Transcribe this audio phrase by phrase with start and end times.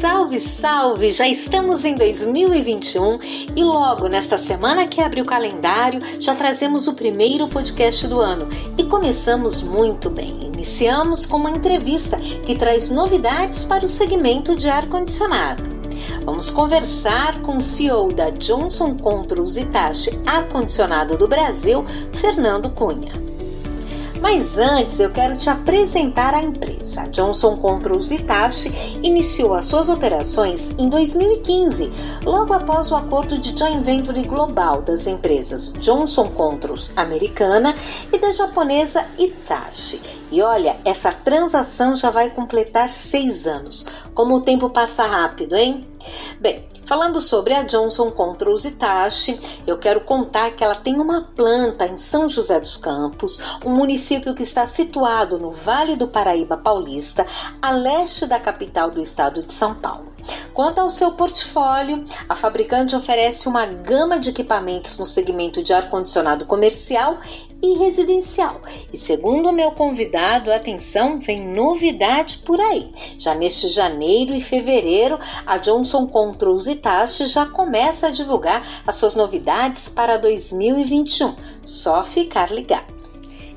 [0.00, 1.12] Salve, salve!
[1.12, 3.18] Já estamos em 2021
[3.54, 8.48] e logo nesta semana que abre o calendário já trazemos o primeiro podcast do ano
[8.78, 10.46] e começamos muito bem.
[10.46, 15.64] Iniciamos com uma entrevista que traz novidades para o segmento de ar-condicionado.
[16.24, 21.84] Vamos conversar com o CEO da Johnson Controls Hitachi Ar-Condicionado do Brasil,
[22.18, 23.29] Fernando Cunha.
[24.20, 27.08] Mas antes eu quero te apresentar a empresa.
[27.08, 28.70] Johnson Controls Hitachi
[29.02, 31.90] iniciou as suas operações em 2015,
[32.24, 37.74] logo após o acordo de joint venture global das empresas Johnson Controls americana
[38.12, 40.00] e da japonesa Hitachi.
[40.30, 43.86] E olha, essa transação já vai completar seis anos.
[44.14, 45.86] Como o tempo passa rápido, hein?
[46.40, 51.22] Bem, Falando sobre a Johnson contra os Itachi, eu quero contar que ela tem uma
[51.22, 56.56] planta em São José dos Campos, um município que está situado no Vale do Paraíba
[56.56, 57.24] Paulista,
[57.62, 60.10] a leste da capital do estado de São Paulo.
[60.52, 66.44] Quanto ao seu portfólio, a fabricante oferece uma gama de equipamentos no segmento de ar-condicionado
[66.44, 67.18] comercial
[67.62, 68.60] e residencial.
[68.92, 72.90] E segundo o meu convidado, atenção, vem novidade por aí.
[73.18, 79.14] Já neste janeiro e fevereiro, a Johnson Controls Itachi já começa a divulgar as suas
[79.14, 81.34] novidades para 2021.
[81.64, 83.00] Só ficar ligado.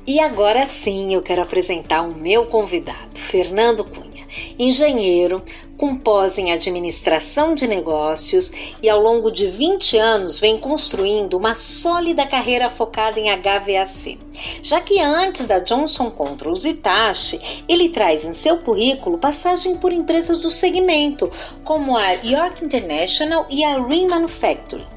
[0.06, 4.13] E agora sim, eu quero apresentar o meu convidado, Fernando Cunha
[4.58, 5.42] engenheiro,
[5.76, 11.54] com pós em administração de negócios e ao longo de 20 anos vem construindo uma
[11.54, 14.18] sólida carreira focada em HVAC.
[14.62, 20.42] Já que antes da Johnson Controls Itachi, ele traz em seu currículo passagem por empresas
[20.42, 21.30] do segmento,
[21.64, 24.93] como a York International e a Ring Manufacturing.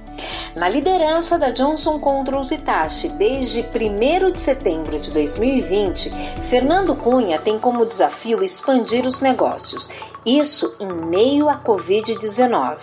[0.55, 6.09] Na liderança da Johnson Controls Hitachi desde 1 de setembro de 2020,
[6.49, 9.89] Fernando Cunha tem como desafio expandir os negócios,
[10.27, 12.79] isso em meio à Covid-19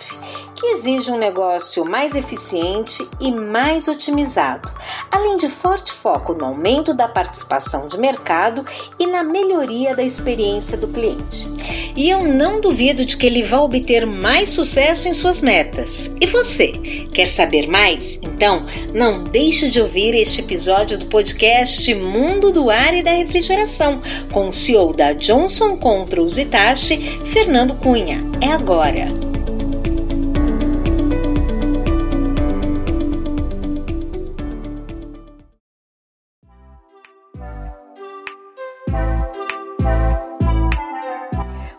[0.55, 4.71] que exige um negócio mais eficiente e mais otimizado,
[5.11, 8.63] além de forte foco no aumento da participação de mercado
[8.97, 11.47] e na melhoria da experiência do cliente.
[11.95, 16.09] E eu não duvido de que ele vai obter mais sucesso em suas metas.
[16.21, 16.69] E você,
[17.13, 18.17] quer saber mais?
[18.21, 24.01] Então, não deixe de ouvir este episódio do podcast Mundo do Ar e da Refrigeração
[24.31, 26.97] com o CEO da Johnson Controls Itachi,
[27.35, 28.19] Fernando Cunha.
[28.41, 29.07] É agora!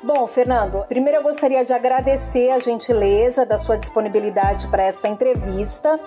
[0.04, 5.98] Bom, Fernando, primeiro eu gostaria de agradecer a gentileza da sua disponibilidade para essa entrevista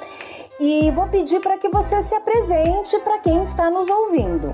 [0.60, 4.54] e vou pedir para que você se apresente para quem está nos ouvindo.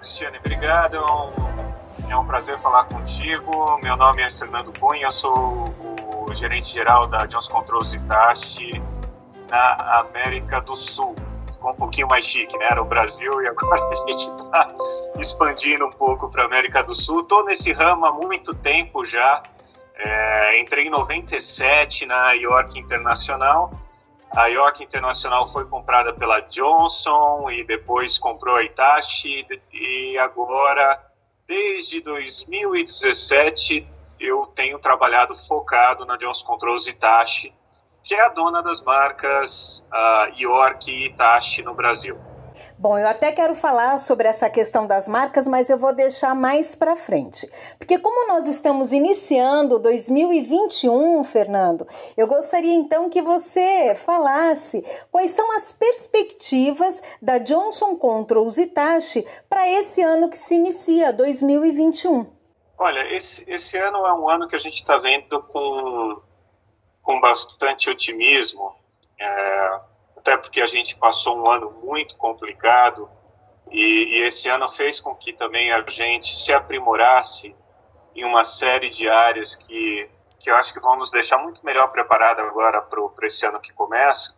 [0.00, 0.96] Cristiane, obrigado.
[0.96, 1.73] É,
[2.10, 3.78] é um prazer falar contigo.
[3.82, 5.74] Meu nome é Fernando Cunha, eu sou
[6.28, 8.82] o gerente geral da Jones Controls Itachi
[9.50, 11.14] na América do Sul
[11.64, 12.66] ficou um pouquinho mais chique, né?
[12.70, 14.68] Era o Brasil e agora a gente está
[15.18, 17.20] expandindo um pouco para a América do Sul.
[17.20, 19.42] Estou nesse ramo há muito tempo já.
[19.96, 23.72] É, entrei em 97 na York Internacional.
[24.36, 31.00] A York Internacional foi comprada pela Johnson e depois comprou a Hitachi e agora,
[31.46, 33.86] desde 2017,
[34.18, 37.52] eu tenho trabalhado focado na Johnson Controls Hitachi
[38.04, 42.16] que é a dona das marcas uh, York e Itachi no Brasil.
[42.78, 46.74] Bom, eu até quero falar sobre essa questão das marcas, mas eu vou deixar mais
[46.74, 47.48] para frente.
[47.78, 55.50] Porque como nós estamos iniciando 2021, Fernando, eu gostaria então que você falasse quais são
[55.56, 62.32] as perspectivas da Johnson Controls Itachi para esse ano que se inicia, 2021.
[62.76, 66.22] Olha, esse, esse ano é um ano que a gente está vendo com
[67.04, 68.74] com bastante otimismo,
[69.20, 69.80] é,
[70.24, 73.10] até porque a gente passou um ano muito complicado
[73.70, 77.54] e, e, esse ano fez com que também a gente se aprimorasse
[78.16, 80.08] em uma série de áreas que,
[80.40, 83.72] que eu acho que vão nos deixar muito melhor preparados agora para esse ano que
[83.74, 84.34] começa.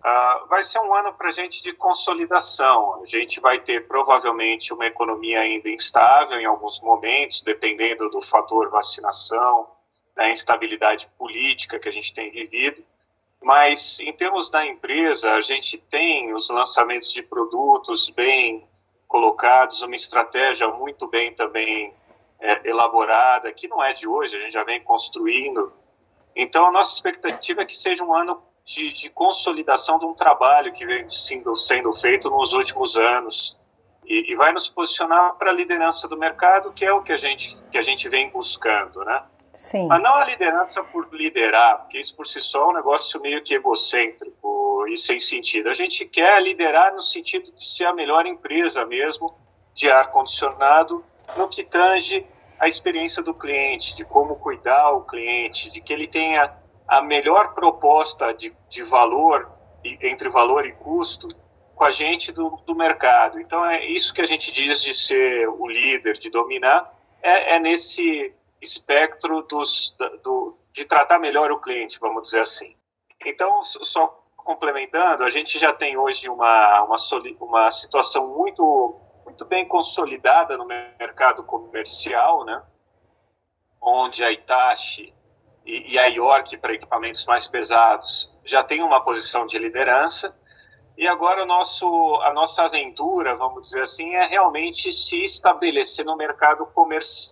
[0.00, 3.00] Uh, vai ser um ano para a gente de consolidação.
[3.02, 8.68] A gente vai ter provavelmente uma economia ainda instável em alguns momentos, dependendo do fator
[8.70, 9.70] vacinação,
[10.16, 12.82] da instabilidade política que a gente tem vivido.
[13.42, 18.68] Mas, em termos da empresa, a gente tem os lançamentos de produtos bem
[19.08, 21.92] colocados, uma estratégia muito bem também
[22.38, 25.72] é, elaborada, que não é de hoje, a gente já vem construindo.
[26.36, 30.72] Então, a nossa expectativa é que seja um ano de, de consolidação de um trabalho
[30.72, 33.58] que vem sendo, sendo feito nos últimos anos
[34.04, 37.16] e, e vai nos posicionar para a liderança do mercado, que é o que a
[37.16, 39.22] gente, que a gente vem buscando, né?
[39.52, 39.88] Sim.
[39.88, 43.42] Mas não a liderança por liderar, porque isso por si só é um negócio meio
[43.42, 45.68] que egocêntrico e sem sentido.
[45.68, 49.34] A gente quer liderar no sentido de ser a melhor empresa mesmo
[49.74, 51.04] de ar-condicionado
[51.36, 52.26] no que tange
[52.60, 56.52] a experiência do cliente, de como cuidar o cliente, de que ele tenha
[56.86, 59.50] a melhor proposta de, de valor,
[59.84, 61.28] entre valor e custo,
[61.74, 63.40] com a gente do, do mercado.
[63.40, 66.92] Então, é isso que a gente diz de ser o líder, de dominar,
[67.22, 72.76] é, é nesse espectro dos, do, de tratar melhor o cliente, vamos dizer assim.
[73.24, 76.96] Então, só complementando, a gente já tem hoje uma, uma,
[77.40, 82.62] uma situação muito, muito bem consolidada no mercado comercial, né?
[83.80, 85.14] onde a Itachi
[85.64, 90.36] e, e a York, para equipamentos mais pesados, já tem uma posição de liderança.
[91.00, 91.86] E agora nosso,
[92.16, 96.68] a nossa aventura, vamos dizer assim, é realmente se estabelecer no mercado,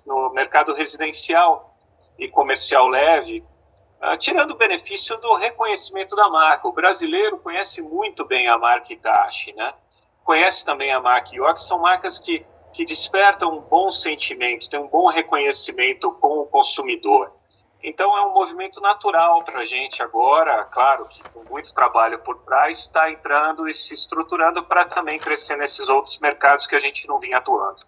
[0.07, 1.77] no mercado residencial
[2.19, 3.45] e comercial leve,
[4.03, 6.67] uh, tirando o benefício do reconhecimento da marca.
[6.67, 9.75] O brasileiro conhece muito bem a marca Itachi, né?
[10.25, 14.89] conhece também a marca York, são marcas que, que despertam um bom sentimento, tem um
[14.89, 17.38] bom reconhecimento com o consumidor.
[17.83, 22.39] Então é um movimento natural para a gente agora, claro que com muito trabalho por
[22.39, 27.07] trás, está entrando e se estruturando para também crescer nesses outros mercados que a gente
[27.07, 27.87] não vinha atuando.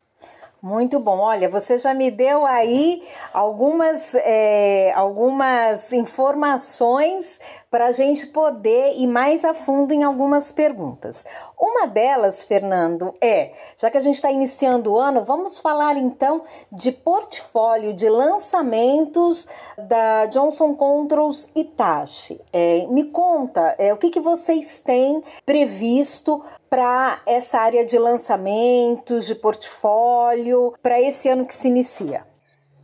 [0.63, 1.19] Muito bom.
[1.21, 3.03] Olha, você já me deu aí
[3.33, 7.41] algumas, é, algumas informações
[7.71, 11.25] para a gente poder ir mais a fundo em algumas perguntas.
[11.59, 16.43] Uma delas, Fernando, é: já que a gente está iniciando o ano, vamos falar então
[16.71, 19.49] de portfólio de lançamentos
[19.79, 22.39] da Johnson Controls Itachi.
[22.53, 29.27] É, me conta é, o que, que vocês têm previsto para essa área de lançamentos,
[29.27, 30.50] de portfólio,
[30.83, 32.27] para esse ano que se inicia?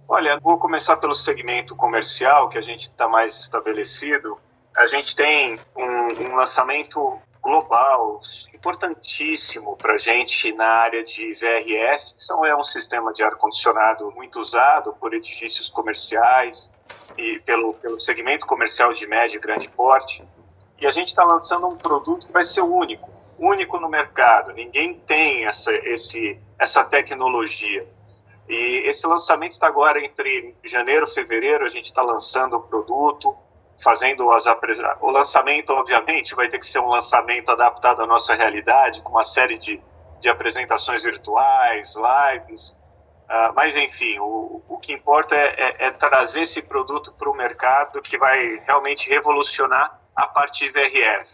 [0.08, 4.38] Olha, vou começar pelo segmento comercial, que a gente está mais estabelecido.
[4.76, 8.20] A gente tem um, um lançamento global
[8.54, 12.14] importantíssimo para a gente na área de VRF.
[12.18, 16.70] São é um sistema de ar condicionado muito usado por edifícios comerciais
[17.16, 20.22] e pelo, pelo segmento comercial de médio e grande porte.
[20.80, 24.52] E a gente está lançando um produto que vai ser único único no mercado.
[24.52, 27.86] Ninguém tem essa, esse, essa tecnologia.
[28.48, 31.64] E esse lançamento está agora entre janeiro e fevereiro.
[31.64, 33.36] A gente está lançando o produto,
[33.82, 34.44] fazendo as
[35.00, 39.24] O lançamento, obviamente, vai ter que ser um lançamento adaptado à nossa realidade, com uma
[39.24, 39.82] série de,
[40.20, 42.70] de apresentações virtuais, lives.
[43.28, 47.34] Uh, mas, enfim, o, o que importa é, é, é trazer esse produto para o
[47.34, 51.28] mercado que vai realmente revolucionar a parte VRF.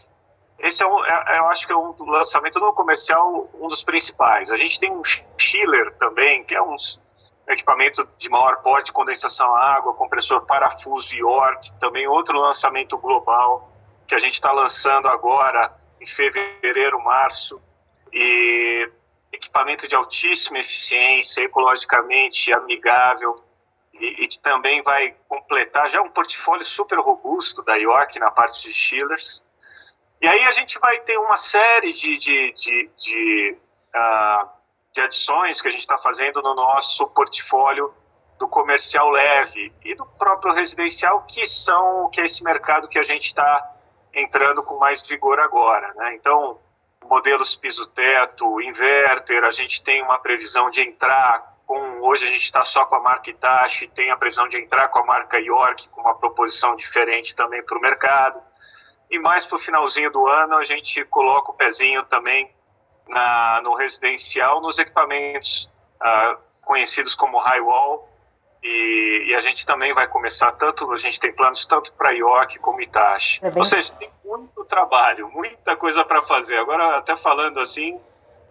[0.62, 4.48] Esse é, um, é, eu acho que é um lançamento no comercial, um dos principais.
[4.48, 5.02] A gente tem um
[5.36, 6.76] chiller também, que é um
[7.48, 13.68] equipamento de maior porte, condensação a água, compressor parafuso York, também outro lançamento global
[14.06, 17.60] que a gente está lançando agora em fevereiro, março,
[18.12, 18.88] e
[19.32, 23.34] equipamento de altíssima eficiência, ecologicamente amigável,
[23.94, 28.62] e, e, que também vai completar já um portfólio super robusto da York na parte
[28.62, 29.42] de chillers.
[30.22, 33.58] E aí a gente vai ter uma série de, de, de, de,
[33.92, 34.48] uh,
[34.92, 37.92] de adições que a gente está fazendo no nosso portfólio
[38.38, 43.02] do comercial leve e do próprio residencial, que são que é esse mercado que a
[43.02, 43.68] gente está
[44.14, 45.92] entrando com mais vigor agora.
[45.94, 46.14] Né?
[46.14, 46.60] Então,
[47.04, 52.00] modelos piso-teto, inverter, a gente tem uma previsão de entrar com.
[52.00, 55.00] Hoje a gente está só com a marca Itachi, tem a previsão de entrar com
[55.00, 58.40] a marca York, com uma proposição diferente também para o mercado.
[59.12, 62.50] E mais para o finalzinho do ano, a gente coloca o pezinho também
[63.06, 68.08] na, no residencial, nos equipamentos uh, conhecidos como high wall.
[68.62, 72.58] E, e, a gente também vai começar tanto, a gente tem planos tanto para York
[72.60, 73.38] como Itachi.
[73.42, 73.52] É.
[73.54, 76.56] Ou seja, tem muito trabalho, muita coisa para fazer.
[76.56, 78.00] Agora, até falando assim,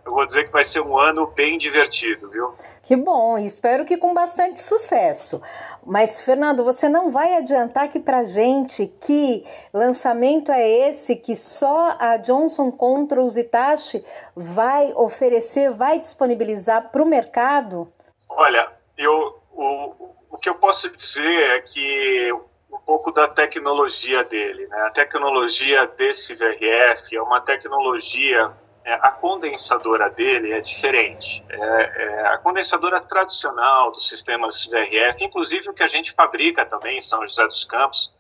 [0.06, 2.54] eu vou dizer que vai ser um ano bem divertido, viu?
[2.84, 5.42] Que bom, espero que com bastante sucesso.
[5.86, 9.44] Mas, Fernando, você não vai adiantar aqui pra gente que
[9.74, 14.04] lançamento é esse que só a Johnson Controls Itachi
[14.36, 17.92] vai oferecer, vai disponibilizar para o mercado?
[18.28, 19.94] Olha, eu, o,
[20.32, 22.34] o que eu posso dizer é que
[22.72, 24.82] um pouco da tecnologia dele, né?
[24.82, 28.52] A tecnologia desse VRF é uma tecnologia
[28.94, 31.44] a condensadora dele é diferente.
[31.50, 36.98] É, é, a condensadora tradicional dos sistemas VRF, inclusive o que a gente fabrica também
[36.98, 38.14] em São José dos Campos,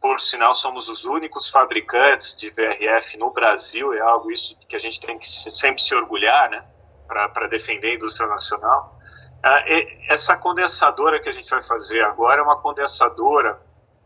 [0.00, 4.78] por sinal somos os únicos fabricantes de VRF no Brasil, é algo isso que a
[4.78, 6.64] gente tem que sempre se orgulhar, né,
[7.06, 8.98] para defender a indústria nacional.
[9.42, 9.64] Ah,
[10.08, 13.60] essa condensadora que a gente vai fazer agora é uma condensadora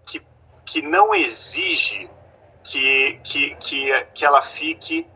[0.07, 0.23] que,
[0.65, 2.09] que não exige
[2.65, 5.07] que, que, que, que ela fique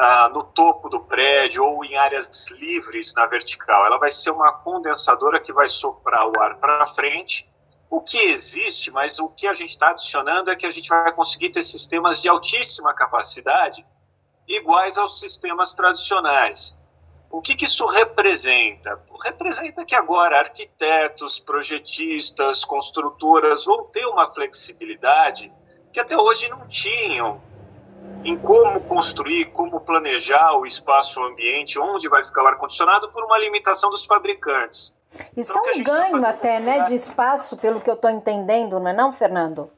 [0.00, 3.84] ah, no topo do prédio ou em áreas livres na vertical.
[3.84, 7.50] Ela vai ser uma condensadora que vai soprar o ar para frente.
[7.90, 11.12] O que existe, mas o que a gente está adicionando é que a gente vai
[11.12, 13.84] conseguir ter sistemas de altíssima capacidade
[14.46, 16.78] iguais aos sistemas tradicionais.
[17.28, 19.02] O que, que isso representa?
[19.22, 25.52] Representa que agora arquitetos, projetistas, construtoras vão ter uma flexibilidade
[25.92, 27.42] que até hoje não tinham
[28.24, 33.24] em como construir, como planejar o espaço, o ambiente, onde vai ficar o ar-condicionado, por
[33.24, 34.94] uma limitação dos fabricantes.
[35.36, 38.10] Isso então, é um tá ganho tá até, né, de espaço, pelo que eu estou
[38.10, 39.70] entendendo, não é não, Fernando?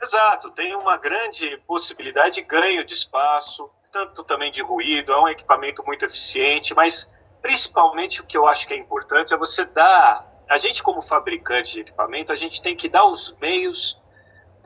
[0.00, 5.28] Exato, tem uma grande possibilidade de ganho de espaço, tanto também de ruído, é um
[5.28, 7.08] equipamento muito eficiente, mas
[7.42, 11.72] principalmente o que eu acho que é importante é você dar, a gente como fabricante
[11.72, 14.00] de equipamento, a gente tem que dar os meios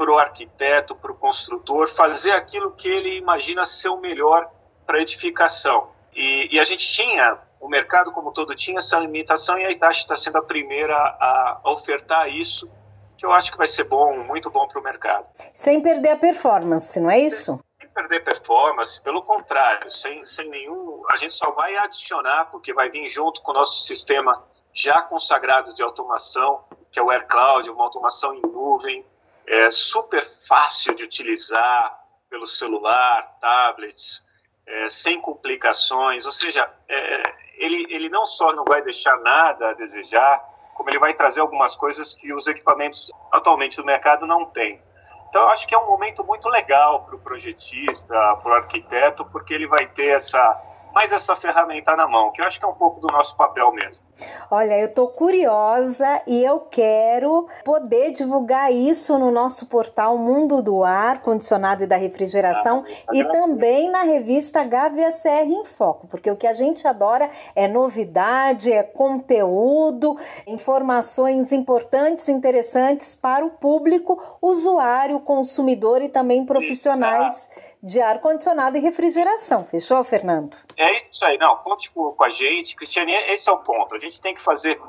[0.02, 4.50] para o arquiteto, para o construtor, fazer aquilo que ele imagina ser o melhor
[4.84, 5.90] para edificação.
[6.12, 10.00] E, e, a gente tinha, o mercado como todo tinha essa limitação e a Itachi
[10.00, 12.68] está sendo a primeira a ofertar isso,
[13.16, 15.24] que eu acho que vai ser bom, muito bom para o mercado.
[15.54, 17.60] Sem perder a performance, não é isso?
[17.78, 21.04] Sem, sem perder performance, pelo contrário, sem, sem nenhum.
[21.12, 24.42] A gente só vai adicionar, porque vai vir junto com o nosso sistema
[24.74, 29.06] já consagrado de automação, que é o AirCloud, uma automação em nuvem,
[29.46, 34.24] é super fácil de utilizar pelo celular, tablets,
[34.66, 39.72] é, sem complicações, ou seja, é, ele, ele não só não vai deixar nada a
[39.74, 40.42] desejar,
[40.76, 44.80] como ele vai trazer algumas coisas que os equipamentos atualmente do mercado não têm.
[45.28, 49.24] Então, eu acho que é um momento muito legal para o projetista, para o arquiteto,
[49.26, 50.52] porque ele vai ter essa
[50.92, 53.72] mais essa ferramenta na mão, que eu acho que é um pouco do nosso papel
[53.72, 54.02] mesmo.
[54.50, 60.84] Olha, eu estou curiosa e eu quero poder divulgar isso no nosso portal Mundo do
[60.84, 66.30] Ar, Condicionado e da Refrigeração ah, e também na revista Gávea CR em Foco, porque
[66.30, 70.14] o que a gente adora é novidade, é conteúdo,
[70.46, 79.64] informações importantes, interessantes para o público, usuário, consumidor e também profissionais de ar-condicionado e refrigeração.
[79.64, 80.56] Fechou, Fernando?
[80.82, 83.94] É isso aí, não, conte com, a gente, Cristiane, esse é o ponto.
[83.94, 84.80] A gente tem que fazer,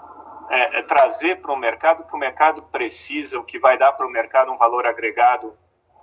[0.50, 3.94] é, é trazer para o mercado o que o mercado precisa, o que vai dar
[3.94, 5.56] para o mercado um valor agregado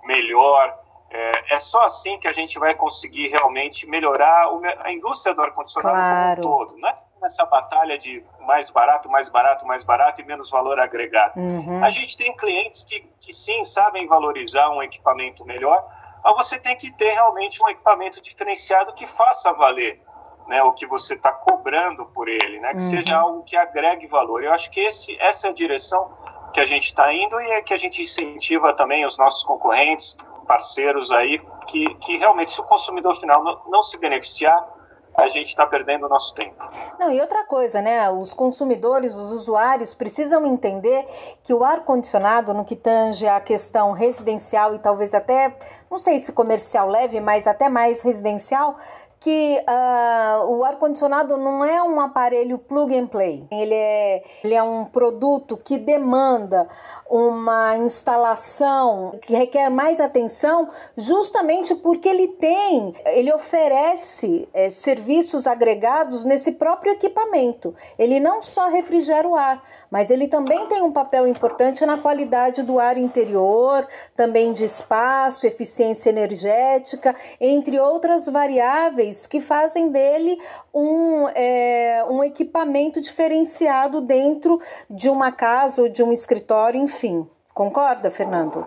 [0.03, 0.77] melhor.
[1.09, 5.41] É, é, só assim que a gente vai conseguir realmente melhorar o, a indústria do
[5.41, 6.41] ar-condicionado claro.
[6.41, 6.93] como um todo, né?
[7.21, 11.37] Nessa batalha de mais barato, mais barato, mais barato e menos valor agregado.
[11.37, 11.83] Uhum.
[11.83, 15.85] A gente tem clientes que, que sim sabem valorizar um equipamento melhor,
[16.23, 20.01] mas você tem que ter realmente um equipamento diferenciado que faça valer
[20.47, 22.89] né, o que você está cobrando por ele, né, que uhum.
[22.89, 24.43] seja algo que agregue valor.
[24.43, 26.11] Eu acho que esse, essa é a direção
[26.53, 30.17] que a gente está indo e é que a gente incentiva também os nossos concorrentes,
[30.47, 34.67] parceiros aí, que, que realmente, se o consumidor final não, não se beneficiar,
[35.15, 36.55] a gente está perdendo o nosso tempo.
[36.99, 38.09] Não, e outra coisa, né?
[38.09, 41.05] Os consumidores, os usuários precisam entender
[41.43, 45.55] que o ar-condicionado, no que tange a questão residencial e talvez até,
[45.89, 48.75] não sei se comercial leve, mas até mais residencial,
[49.21, 53.47] que uh, o ar-condicionado não é um aparelho plug and play.
[53.51, 56.67] Ele é, ele é um produto que demanda
[57.07, 66.25] uma instalação que requer mais atenção, justamente porque ele tem, ele oferece é, serviços agregados
[66.25, 67.75] nesse próprio equipamento.
[67.99, 69.61] Ele não só refrigera o ar,
[69.91, 73.85] mas ele também tem um papel importante na qualidade do ar interior,
[74.15, 80.37] também de espaço, eficiência energética, entre outras variáveis que fazem dele
[80.73, 84.57] um, é, um equipamento diferenciado dentro
[84.89, 87.29] de uma casa ou de um escritório, enfim.
[87.53, 88.65] Concorda, Fernando?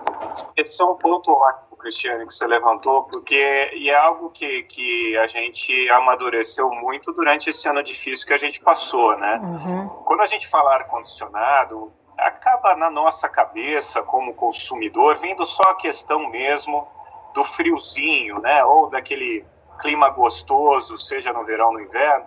[0.56, 5.16] Esse é um ponto ótimo, Cristiane, que você levantou, porque e é algo que, que
[5.16, 9.40] a gente amadureceu muito durante esse ano difícil que a gente passou, né?
[9.42, 9.88] Uhum.
[10.04, 16.28] Quando a gente fala ar-condicionado, acaba na nossa cabeça, como consumidor, vindo só a questão
[16.30, 16.86] mesmo
[17.34, 18.64] do friozinho, né?
[18.64, 19.44] Ou daquele
[19.84, 22.24] clima gostoso, seja no verão ou no inverno,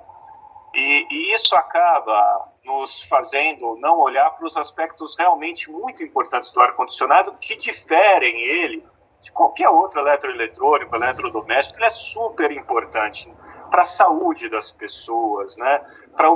[0.76, 6.62] e, e isso acaba nos fazendo não olhar para os aspectos realmente muito importantes do
[6.62, 8.86] ar-condicionado, que diferem ele
[9.20, 13.34] de qualquer outro eletroeletrônico, eletrodoméstico, ele é super importante
[13.72, 15.82] para a saúde das pessoas, né?
[16.16, 16.30] Para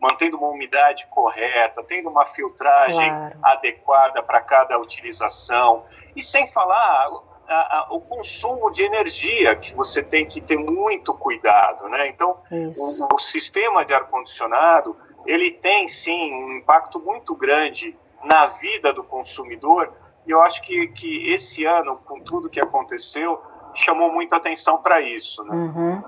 [0.00, 3.38] mantendo uma umidade correta, tendo uma filtragem claro.
[3.42, 7.10] adequada para cada utilização e sem falar
[7.48, 12.08] a, a, o consumo de energia, que você tem que ter muito cuidado, né?
[12.08, 14.94] Então, o, o, sistema de ar-condicionado,
[15.26, 19.92] ele tem sim um impacto muito grande na vida do consumidor.
[20.26, 23.40] E eu acho que, que esse ano, com tudo que aconteceu,
[23.74, 25.42] chamou muita atenção para isso.
[25.44, 25.54] Né?
[25.54, 26.02] Uhum.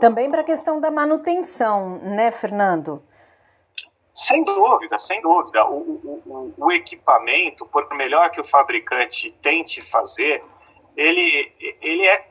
[0.00, 3.02] Também para a questão da manutenção, né, Fernando?
[4.14, 5.64] Sem dúvida, sem dúvida.
[5.66, 10.42] O, o, o, equipamento, por melhor que o fabricante tente fazer,
[10.98, 12.26] ele, ele, é,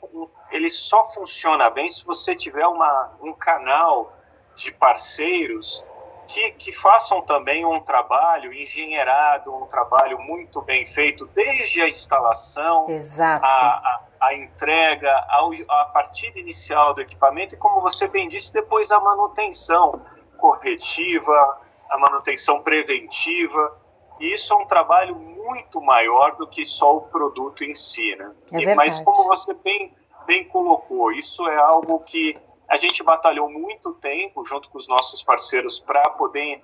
[0.51, 4.13] ele só funciona bem se você tiver uma, um canal
[4.57, 5.81] de parceiros
[6.27, 12.89] que, que façam também um trabalho engenheirado, um trabalho muito bem feito, desde a instalação,
[12.89, 13.45] Exato.
[13.45, 18.51] A, a, a entrega, a, a partida inicial do equipamento e, como você bem disse,
[18.51, 20.01] depois a manutenção
[20.37, 21.57] corretiva,
[21.89, 23.79] a manutenção preventiva.
[24.19, 25.15] E isso é um trabalho
[25.47, 28.31] muito maior do que só o produto em si, né?
[28.53, 32.35] É Mas como você bem, bem colocou, isso é algo que
[32.67, 36.61] a gente batalhou muito tempo junto com os nossos parceiros para poder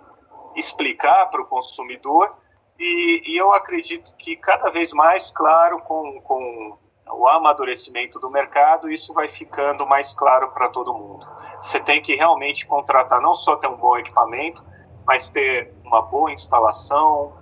[0.55, 2.35] explicar para o consumidor
[2.79, 6.77] e, e, eu acredito que cada vez mais claro com, com
[7.11, 11.25] o amadurecimento do mercado, isso vai ficando mais claro para todo mundo.
[11.61, 14.63] Você tem que realmente contratar não só ter um bom equipamento,
[15.05, 17.37] mas ter uma boa instalação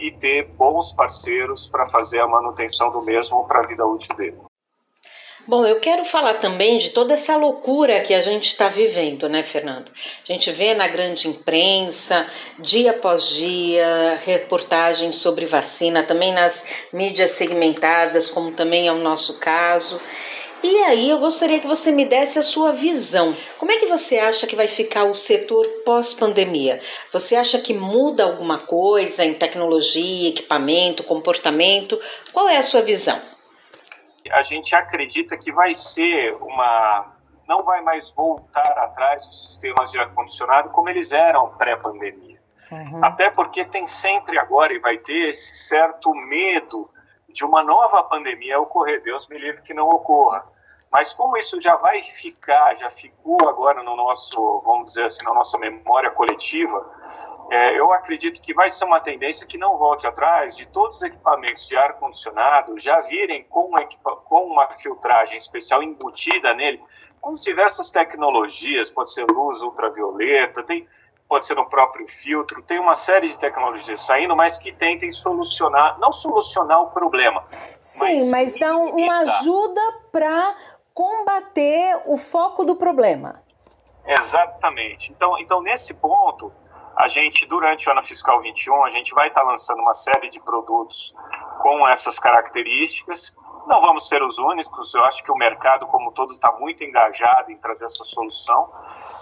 [0.00, 4.38] e ter bons parceiros para fazer a manutenção do mesmo para a vida útil dele.
[5.48, 9.42] Bom, eu quero falar também de toda essa loucura que a gente está vivendo, né,
[9.42, 9.90] Fernando?
[10.28, 12.26] A gente vê na grande imprensa,
[12.58, 19.38] dia após dia, reportagens sobre vacina, também nas mídias segmentadas, como também é o nosso
[19.38, 19.98] caso.
[20.62, 23.34] E aí eu gostaria que você me desse a sua visão.
[23.58, 26.80] Como é que você acha que vai ficar o setor pós-pandemia?
[27.12, 31.98] Você acha que muda alguma coisa em tecnologia, equipamento, comportamento?
[32.32, 33.20] Qual é a sua visão?
[34.30, 37.14] a gente acredita que vai ser uma.
[37.46, 42.38] não vai mais voltar atrás os sistemas de ar-condicionado como eles eram pré-pandemia.
[42.70, 43.04] Uhum.
[43.04, 46.90] Até porque tem sempre agora e vai ter esse certo medo
[47.38, 49.00] de uma nova pandemia ocorrer.
[49.00, 50.44] Deus me livre que não ocorra.
[50.90, 55.32] Mas como isso já vai ficar, já ficou agora no nosso, vamos dizer assim, na
[55.32, 56.84] nossa memória coletiva,
[57.50, 61.02] é, eu acredito que vai ser uma tendência que não volte atrás de todos os
[61.02, 63.84] equipamentos de ar-condicionado já virem com uma,
[64.24, 66.82] com uma filtragem especial embutida nele,
[67.20, 70.88] com diversas tecnologias, pode ser luz ultravioleta, tem,
[71.28, 75.98] pode ser no próprio filtro, tem uma série de tecnologias saindo, mas que tentem solucionar,
[75.98, 77.44] não solucionar o problema.
[77.48, 80.56] Sim, mas, mas dá uma ajuda para
[80.94, 83.42] combater o foco do problema.
[84.06, 85.12] Exatamente.
[85.12, 86.50] Então, então nesse ponto,
[86.96, 90.40] a gente, durante o ano fiscal 21, a gente vai estar lançando uma série de
[90.40, 91.14] produtos
[91.60, 93.36] com essas características.
[93.68, 97.52] Não vamos ser os únicos, eu acho que o mercado como todo está muito engajado
[97.52, 98.66] em trazer essa solução.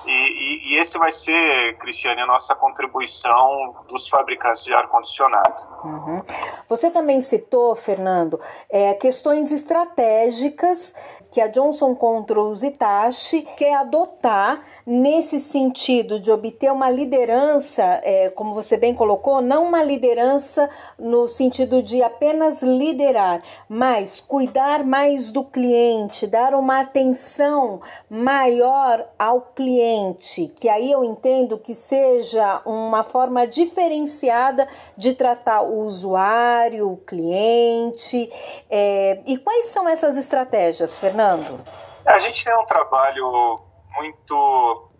[0.07, 5.63] E, e, e, esse vai ser, Cristiane, a nossa contribuição dos fabricantes de ar-condicionado.
[5.83, 6.23] Uhum.
[6.69, 8.39] Você também citou, Fernando,
[8.71, 10.95] é, questões estratégicas
[11.33, 18.55] que a Johnson Controls Itachi quer adotar nesse sentido de obter uma liderança, é, como
[18.55, 25.42] você bem colocou, não uma liderança no sentido de apenas liderar, mas cuidar mais do
[25.42, 30.27] cliente, dar uma atenção maior ao cliente
[30.61, 38.29] que aí eu entendo que seja uma forma diferenciada de tratar o usuário, o cliente.
[38.68, 41.64] É, e quais são essas estratégias, Fernando?
[42.07, 43.59] A gente tem um trabalho
[43.96, 44.90] muito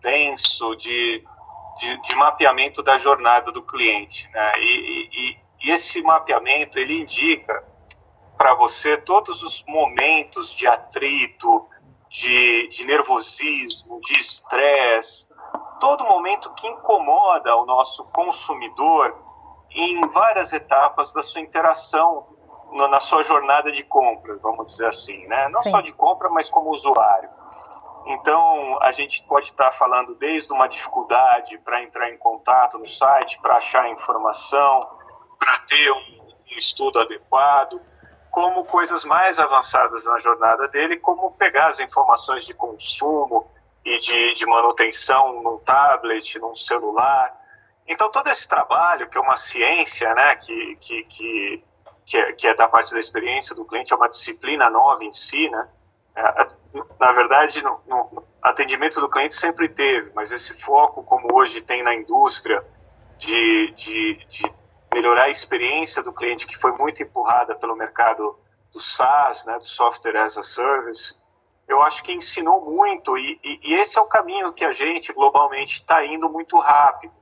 [0.00, 1.24] denso de,
[1.80, 4.52] de, de mapeamento da jornada do cliente, né?
[4.58, 7.64] E, e, e esse mapeamento ele indica
[8.36, 11.66] para você todos os momentos de atrito,
[12.08, 15.28] de, de nervosismo, de estresse,
[15.80, 19.16] todo momento que incomoda o nosso consumidor
[19.70, 22.26] em várias etapas da sua interação
[22.72, 25.44] na sua jornada de compras, vamos dizer assim, né?
[25.52, 25.70] Não Sim.
[25.70, 27.30] só de compra, mas como usuário.
[28.06, 33.40] Então, a gente pode estar falando desde uma dificuldade para entrar em contato no site,
[33.40, 34.88] para achar informação,
[35.38, 37.80] para ter um estudo adequado,
[38.36, 43.50] como coisas mais avançadas na jornada dele, como pegar as informações de consumo
[43.82, 47.34] e de, de manutenção num tablet, num celular.
[47.88, 51.64] Então, todo esse trabalho, que é uma ciência, né, que, que, que,
[52.04, 55.14] que, é, que é da parte da experiência do cliente, é uma disciplina nova em
[55.14, 55.68] si, né?
[56.14, 56.46] É,
[57.00, 61.82] na verdade, no, no atendimento do cliente sempre teve, mas esse foco, como hoje tem
[61.82, 62.62] na indústria,
[63.16, 64.54] de, de, de
[64.96, 68.38] melhorar a experiência do cliente, que foi muito empurrada pelo mercado
[68.72, 71.14] do SaaS, né, do Software as a Service,
[71.68, 75.12] eu acho que ensinou muito e, e, e esse é o caminho que a gente
[75.12, 77.12] globalmente está indo muito rápido.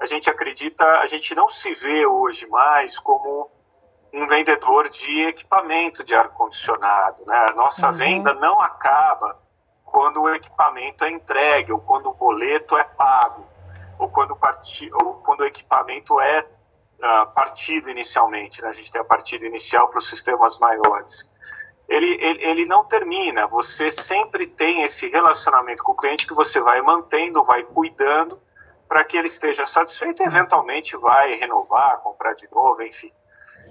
[0.00, 3.48] A gente acredita, a gente não se vê hoje mais como
[4.12, 7.46] um vendedor de equipamento de ar condicionado, né?
[7.50, 7.92] A nossa uhum.
[7.92, 9.40] venda não acaba
[9.84, 13.46] quando o equipamento é entregue ou quando o boleto é pago
[13.96, 16.44] ou quando, parti, ou quando o equipamento é
[17.34, 18.62] partido inicialmente.
[18.62, 18.68] Né?
[18.68, 21.28] A gente tem a partida inicial para os sistemas maiores
[21.92, 23.46] ele, ele, ele não termina.
[23.46, 28.40] Você sempre tem esse relacionamento com o cliente que você vai mantendo, vai cuidando
[28.88, 33.12] para que ele esteja satisfeito e eventualmente vai renovar, comprar de novo, enfim.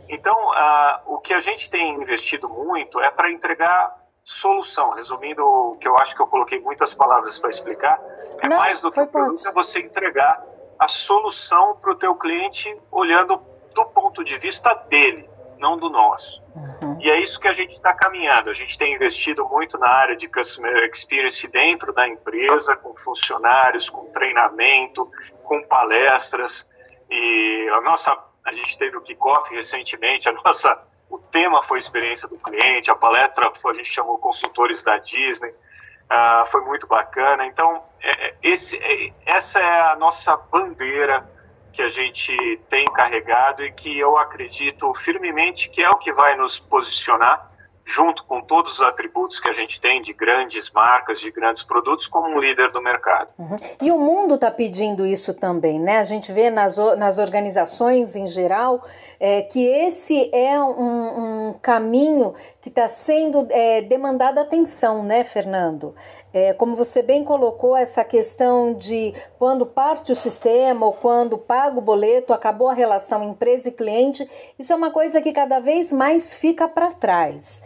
[0.08, 4.91] Então, uh, o que a gente tem investido muito é para entregar solução.
[4.91, 8.00] Resumindo o que eu acho que eu coloquei muitas palavras para explicar,
[8.39, 10.44] é Não, mais do que o produto, é você entregar
[10.82, 13.39] a solução para o teu cliente olhando
[13.76, 16.44] do ponto de vista dele não do nosso.
[16.56, 16.98] Uhum.
[17.00, 18.50] E é isso que a gente está caminhando.
[18.50, 23.88] A gente tem investido muito na área de customer experience dentro da empresa, com funcionários,
[23.88, 25.08] com treinamento,
[25.44, 26.67] com palestras.
[27.12, 30.28] E a nossa, a gente teve o kickoff recentemente.
[30.28, 32.89] A nossa, o tema foi experiência do cliente.
[32.89, 35.52] A palestra a gente chamou consultores da Disney.
[35.52, 37.46] Uh, foi muito bacana.
[37.46, 41.30] Então, é, esse, é, essa é a nossa bandeira
[41.72, 46.36] que a gente tem carregado e que eu acredito firmemente que é o que vai
[46.36, 47.51] nos posicionar
[47.91, 52.08] junto com todos os atributos que a gente tem de grandes marcas, de grandes produtos,
[52.08, 53.34] como um líder do mercado.
[53.38, 53.56] Uhum.
[53.82, 55.99] E o mundo está pedindo isso também, né?
[55.99, 58.82] A gente vê nas, nas organizações em geral
[59.19, 65.93] é, que esse é um, um caminho que está sendo é, demandado atenção, né, Fernando?
[66.34, 71.77] É, como você bem colocou, essa questão de quando parte o sistema ou quando paga
[71.77, 74.27] o boleto, acabou a relação empresa e cliente,
[74.58, 77.62] isso é uma coisa que cada vez mais fica para trás.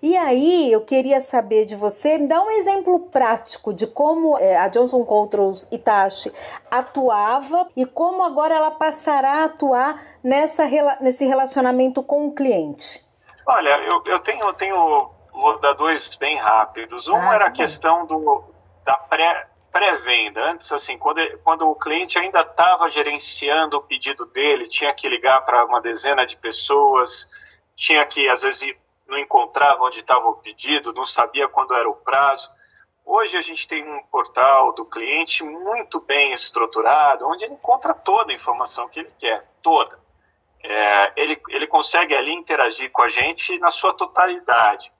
[0.00, 4.56] E aí eu queria saber de você, me dá um exemplo prático de como é,
[4.56, 6.32] a Johnson Controls Itachi
[6.70, 10.64] atuava e como agora ela passará a atuar nessa,
[11.00, 13.04] nesse relacionamento com o cliente.
[13.46, 17.08] Olha, eu, eu tenho, eu tenho vou dar dois bem rápidos.
[17.08, 18.44] Um ah, era a questão do,
[18.84, 20.50] da pré, pré-venda.
[20.50, 25.44] Antes, assim, quando, quando o cliente ainda estava gerenciando o pedido dele, tinha que ligar
[25.44, 27.28] para uma dezena de pessoas,
[27.76, 28.74] tinha que, às vezes,
[29.08, 32.48] não encontrava onde estava o pedido, não sabia quando era o prazo.
[33.04, 38.32] Hoje a gente tem um portal do cliente muito bem estruturado, onde ele encontra toda
[38.32, 39.98] a informação que ele quer, toda.
[40.62, 44.92] É, ele, ele consegue ali interagir com a gente na sua totalidade.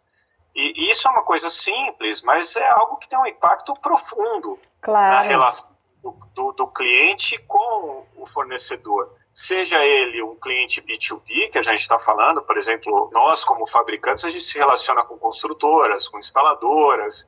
[0.55, 4.59] E, e, isso é uma coisa simples, mas é algo que tem um impacto profundo
[4.81, 5.17] claro.
[5.17, 11.59] na relação do, do, do cliente com o fornecedor seja ele um cliente B2B, que
[11.59, 16.09] a gente está falando, por exemplo, nós como fabricantes, a gente se relaciona com construtoras,
[16.09, 17.25] com instaladoras,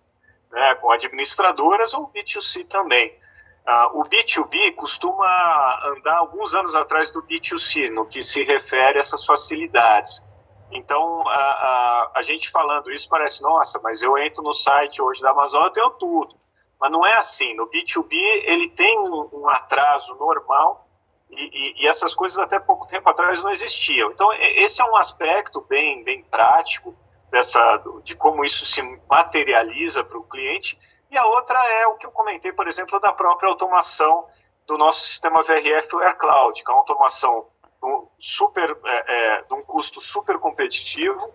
[0.51, 3.17] né, com administradoras ou B2C também.
[3.65, 5.25] Uh, o B2B costuma
[5.87, 10.21] andar alguns anos atrás do B2C, no que se refere a essas facilidades.
[10.73, 15.23] Então, a, a, a gente falando isso parece, nossa, mas eu entro no site hoje
[15.23, 16.35] da Amazon, eu tenho tudo.
[16.81, 17.55] Mas não é assim.
[17.55, 18.11] No B2B,
[18.47, 20.90] ele tem um, um atraso normal
[21.31, 24.11] e, e, e, essas coisas até pouco tempo atrás não existiam.
[24.11, 26.95] Então, esse é um aspecto bem, bem prático
[27.31, 30.79] dessa, de como isso se materializa para o cliente.
[31.11, 34.27] E a outra é o que eu comentei, por exemplo, da própria automação
[34.67, 37.47] do nosso sistema VRF Air Cloud, que é uma automação
[38.19, 41.33] super, é, é, de um custo super competitivo,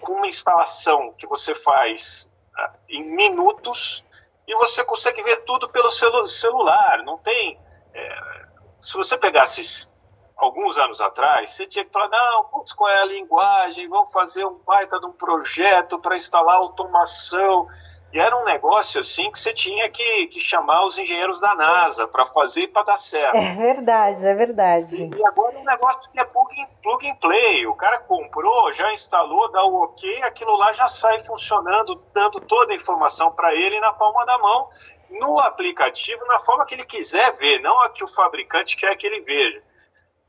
[0.00, 4.04] com uma instalação que você faz é, em minutos
[4.46, 7.02] e você consegue ver tudo pelo celu celular.
[7.04, 7.58] Não tem.
[7.94, 8.46] É,
[8.82, 9.88] se você pegasse
[10.36, 14.44] alguns anos atrás, você tinha que falar, não, putz, qual é a linguagem, vamos fazer
[14.44, 17.68] um baita de um projeto para instalar automação.
[18.12, 22.06] E era um negócio assim que você tinha que, que chamar os engenheiros da NASA
[22.08, 23.36] para fazer para dar certo.
[23.36, 25.10] É verdade, é verdade.
[25.16, 27.66] E agora é um negócio que é plug and, plug and play.
[27.66, 32.74] O cara comprou, já instalou, dá o ok, aquilo lá já sai funcionando, dando toda
[32.74, 34.68] a informação para ele na palma da mão
[35.18, 39.06] no aplicativo na forma que ele quiser ver, não a que o fabricante quer que
[39.06, 39.62] ele veja.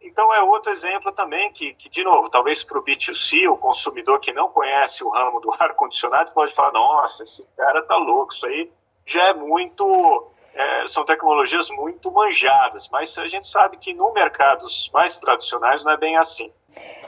[0.01, 4.19] Então é outro exemplo também que, que de novo, talvez para o B2C, o consumidor
[4.19, 8.45] que não conhece o ramo do ar-condicionado pode falar, nossa, esse cara tá louco, isso
[8.45, 8.69] aí
[9.05, 14.89] já é muito, é, são tecnologias muito manjadas, mas a gente sabe que no mercados
[14.93, 16.51] mais tradicionais não é bem assim.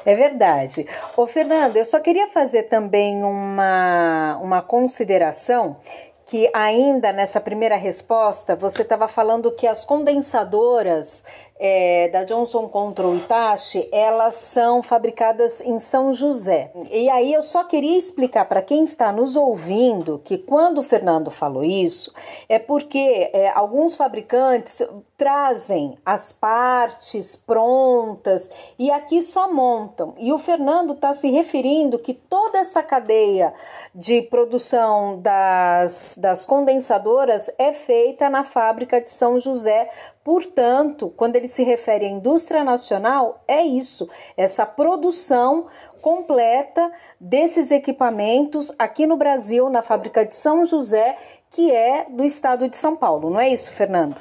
[0.05, 0.87] É verdade.
[1.17, 5.79] Ô Fernando, eu só queria fazer também uma, uma consideração
[6.25, 11.23] que ainda nessa primeira resposta você estava falando que as condensadoras
[11.57, 16.71] é, da Johnson Control Itachi elas são fabricadas em São José.
[16.91, 21.31] E aí eu só queria explicar para quem está nos ouvindo que quando o Fernando
[21.31, 22.13] falou isso
[22.49, 24.81] é porque é, alguns fabricantes
[25.17, 30.13] trazem as partes prontas e aqui só montam.
[30.17, 33.53] E o Fernando está se referindo que toda essa cadeia
[33.93, 39.87] de produção das, das condensadoras é feita na fábrica de São José.
[40.23, 45.67] Portanto, quando ele se refere à indústria nacional, é isso, essa produção
[46.01, 51.15] completa desses equipamentos aqui no Brasil, na fábrica de São José,
[51.51, 54.15] que é do estado de São Paulo, não é isso, Fernando?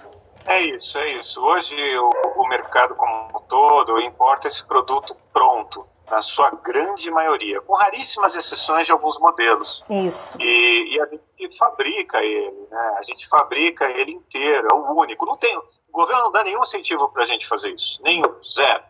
[0.47, 1.41] É isso, é isso.
[1.41, 7.63] Hoje o, o mercado como um todo importa esse produto pronto, na sua grande maioria,
[7.63, 9.83] com raríssimas exceções de alguns modelos.
[9.89, 10.37] Isso.
[10.39, 12.95] E, e a gente fabrica ele, né?
[12.99, 15.25] A gente fabrica ele inteiro, é o único.
[15.25, 15.59] Não tem,
[15.95, 18.83] o governo não dá nenhum incentivo para a gente fazer isso, nenhum, zero.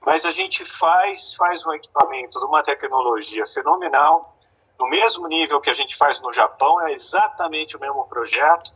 [0.00, 4.36] Mas a gente faz, faz um equipamento de uma tecnologia fenomenal,
[4.76, 8.72] no mesmo nível que a gente faz no Japão, é exatamente o mesmo projeto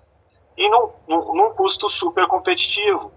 [0.56, 3.12] e num, num, num custo super competitivo.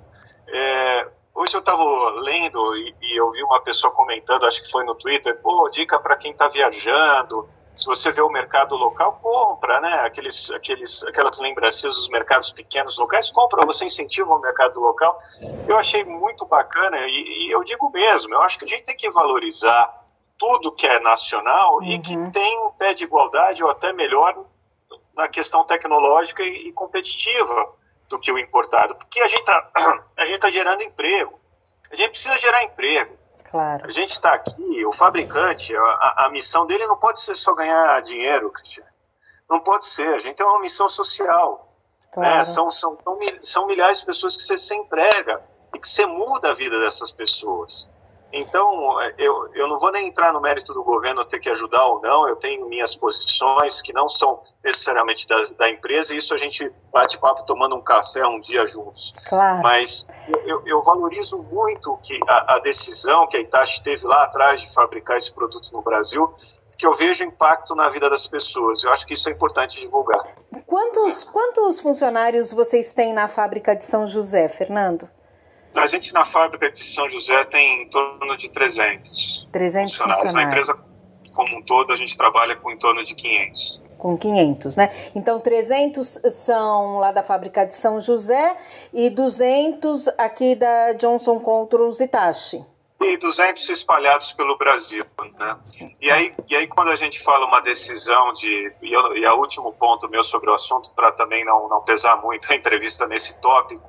[0.47, 1.83] É, hoje eu estava
[2.21, 5.99] lendo e, e, eu vi uma pessoa comentando, acho que foi no Twitter, pô, dica
[5.99, 10.01] para quem está viajando, se você vê o mercado local, compra, né?
[10.03, 15.21] Aqueles, aqueles, aquelas lembranças dos mercados pequenos locais, compra, você incentiva o mercado local.
[15.67, 18.95] Eu achei muito bacana e, e eu digo mesmo, eu acho que a gente tem
[18.95, 20.03] que valorizar
[20.39, 21.83] tudo que é nacional uhum.
[21.83, 22.31] e que uhum.
[22.31, 24.43] tem um pé de igualdade ou até melhor
[25.15, 27.73] na questão tecnológica e, e competitiva
[28.09, 29.61] do que o importado, porque a gente está
[30.39, 31.39] tá gerando emprego.
[31.91, 33.17] A gente precisa gerar emprego.
[33.49, 33.85] Claro.
[33.85, 38.01] A gente está aqui, o fabricante, a, a, missão dele não pode ser só ganhar
[38.01, 38.89] dinheiro, Cristiano.
[39.49, 40.13] Não pode ser.
[40.13, 41.71] A gente tem uma missão social.
[42.01, 42.07] Né?
[42.11, 42.37] Claro.
[42.37, 42.43] Né?
[42.43, 42.97] São, são,
[43.43, 45.41] são milhares de pessoas que você se emprega
[45.73, 47.89] e que você muda a vida dessas pessoas.
[48.31, 52.01] Então, eu, eu não vou nem entrar no mérito do governo ter que ajudar ou
[52.01, 56.37] não, eu tenho minhas posições que não são necessariamente da, da empresa, e isso a
[56.37, 59.13] gente bate papo tomando um café um dia juntos.
[59.27, 59.61] Claro.
[59.63, 60.05] Mas
[60.45, 64.73] eu, eu valorizo muito que a, a, decisão que a Itachi teve lá atrás de
[64.73, 66.33] fabricar esse produto no Brasil,
[66.77, 68.83] que eu vejo impacto na vida das pessoas.
[68.83, 70.21] Eu acho que isso é importante divulgar.
[70.65, 75.09] Quantos, quantos funcionários vocês têm na fábrica de São José, Fernando?
[75.77, 79.47] A gente na fábrica de São José tem em torno de 300.
[79.51, 80.23] 300 funcionários.
[80.23, 80.33] funcionários.
[80.33, 80.97] Na empresa
[81.37, 83.79] como um todo, a gente trabalha com em torno de 500.
[83.99, 84.89] Com 500, né?
[85.15, 88.57] Então, 300 são lá da fábrica de São José
[88.91, 92.65] e 200 aqui da Johnson Controls Itachi.
[92.99, 95.05] E 200 espalhados pelo Brasil,
[95.37, 95.57] né?
[96.01, 98.73] E aí, e aí quando a gente fala uma decisão de...
[98.81, 101.81] E, eu, e é o último ponto meu sobre o assunto, para também não, não
[101.83, 103.83] pesar muito a entrevista nesse tópico,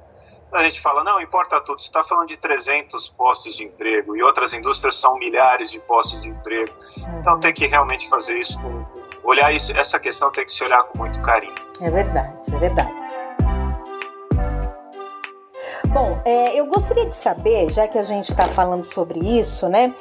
[0.52, 4.22] a gente fala, não, importa tudo, você está falando de 300 postos de emprego e
[4.22, 6.72] outras indústrias são milhares de postos de emprego.
[7.20, 8.98] Então tem que realmente fazer isso com.
[9.24, 11.52] Olhar isso, essa questão tem que se olhar com muito carinho.
[11.82, 12.94] É verdade, é verdade.
[15.88, 19.94] Bom, é, eu gostaria de saber, já que a gente está falando sobre isso, né?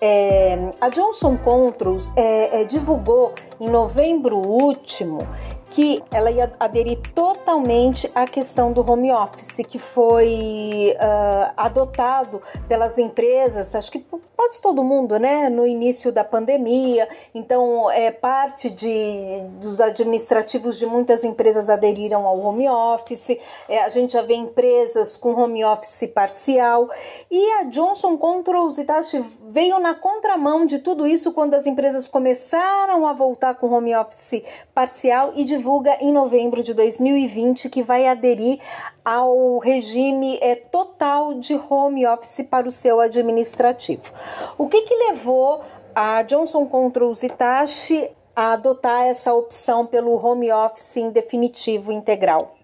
[0.00, 5.26] É, a Johnson Controls é, é divulgou em novembro último
[5.74, 12.96] que ela ia aderir totalmente à questão do home office, que foi uh, adotado pelas
[12.96, 13.98] empresas, acho que
[14.36, 17.08] quase todo mundo, né, no início da pandemia.
[17.34, 23.36] Então, é parte de, dos administrativos de muitas empresas aderiram ao home office.
[23.68, 26.88] É, a gente já vê empresas com home office parcial.
[27.30, 33.06] E a Johnson Controls Itachi veio na contramão de tudo isso quando as empresas começaram
[33.06, 34.42] a voltar com home office
[34.74, 38.60] parcial e de divulga em novembro de 2020 que vai aderir
[39.02, 44.12] ao regime é, total de home office para o seu administrativo.
[44.58, 50.98] O que, que levou a Johnson Controls Itachi a adotar essa opção pelo home office
[50.98, 52.54] em definitivo integral?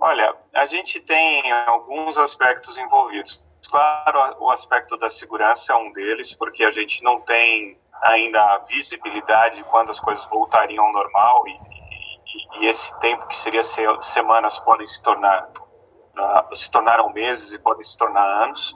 [0.00, 3.46] Olha, a gente tem alguns aspectos envolvidos.
[3.70, 8.58] Claro, o aspecto da segurança é um deles, porque a gente não tem ainda a
[8.58, 11.77] visibilidade de quando as coisas voltariam ao normal e,
[12.54, 13.62] e, esse tempo que seria
[14.00, 15.48] semanas podem se tornar
[16.18, 18.72] uh, se tornaram meses e podem se tornar anos.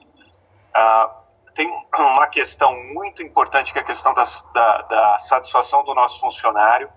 [0.75, 1.23] Uh,
[1.55, 6.19] tem uma questão muito importante que é a questão da, da, da satisfação do nosso
[6.21, 6.91] funcionário.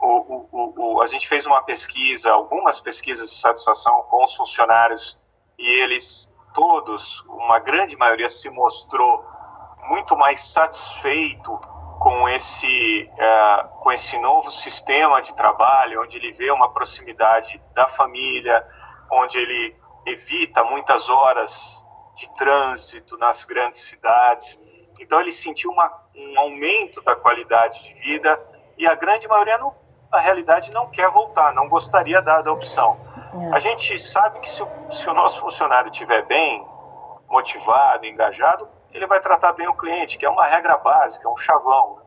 [0.00, 5.18] O, o, o, a gente fez uma pesquisa, algumas pesquisas de satisfação com os funcionários
[5.58, 9.24] e eles todos, uma grande maioria, se mostrou
[9.88, 11.60] muito mais satisfeito
[11.98, 17.88] com esse, uh, com esse novo sistema de trabalho, onde ele vê uma proximidade da
[17.88, 18.66] família,
[19.10, 19.76] onde ele
[20.06, 24.60] evita muitas horas de trânsito nas grandes cidades.
[25.00, 28.38] Então ele sentiu uma, um aumento da qualidade de vida
[28.76, 29.74] e a grande maioria, não,
[30.10, 32.96] na realidade, não quer voltar, não gostaria da, da opção.
[33.50, 33.56] É.
[33.56, 36.64] A gente sabe que se o, se o nosso funcionário estiver bem,
[37.28, 41.36] motivado, engajado, ele vai tratar bem o cliente, que é uma regra básica, é um
[41.36, 41.96] chavão.
[41.96, 42.02] Né?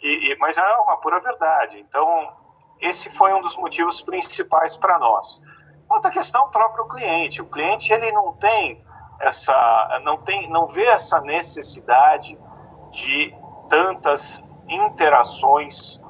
[0.00, 1.78] E, e, mas é uma pura verdade.
[1.80, 2.32] Então,
[2.80, 5.42] esse foi um dos motivos principais para nós.
[5.90, 7.42] Outra questão, o próprio cliente.
[7.42, 8.84] O cliente ele não tem
[9.20, 12.38] essa, não tem, não vê essa necessidade
[12.90, 13.34] de
[13.68, 16.00] tantas interações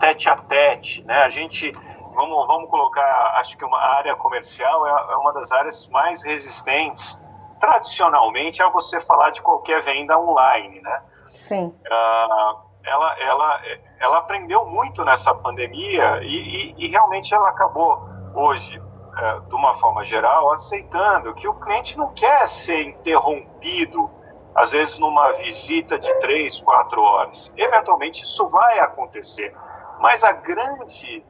[0.00, 1.22] tete a tete, né?
[1.22, 1.70] A gente
[2.14, 7.20] vamos, vamos colocar, acho que uma área comercial é, é uma das áreas mais resistentes
[7.58, 11.02] tradicionalmente a você falar de qualquer venda online, né?
[11.30, 11.74] Sim.
[11.86, 13.60] Uh, ela, ela,
[14.00, 18.00] ela aprendeu muito nessa pandemia e, e, e realmente ela acabou
[18.34, 24.10] hoje, uh, de uma forma geral, aceitando que o cliente não quer ser interrompido,
[24.54, 27.52] às vezes numa visita de três, quatro horas.
[27.56, 29.54] Eventualmente isso vai acontecer,
[30.00, 31.24] mas a grande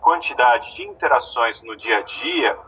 [0.00, 2.58] quantidade de interações no dia a dia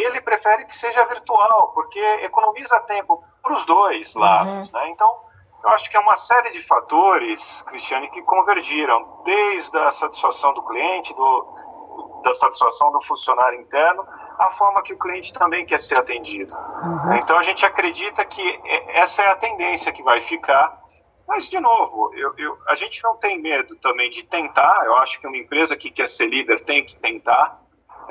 [0.00, 4.72] ele prefere que seja virtual, porque economiza tempo para os dois lados.
[4.72, 4.80] Uhum.
[4.80, 4.90] Né?
[4.90, 5.20] Então,
[5.62, 10.62] eu acho que é uma série de fatores, Cristiane, que convergiram, desde a satisfação do
[10.62, 14.04] cliente, do, da satisfação do funcionário interno,
[14.38, 16.54] a forma que o cliente também quer ser atendido.
[16.54, 17.14] Uhum.
[17.16, 20.80] Então, a gente acredita que essa é a tendência que vai ficar.
[21.28, 24.82] Mas, de novo, eu, eu, a gente não tem medo também de tentar.
[24.84, 27.61] Eu acho que uma empresa que quer ser líder tem que tentar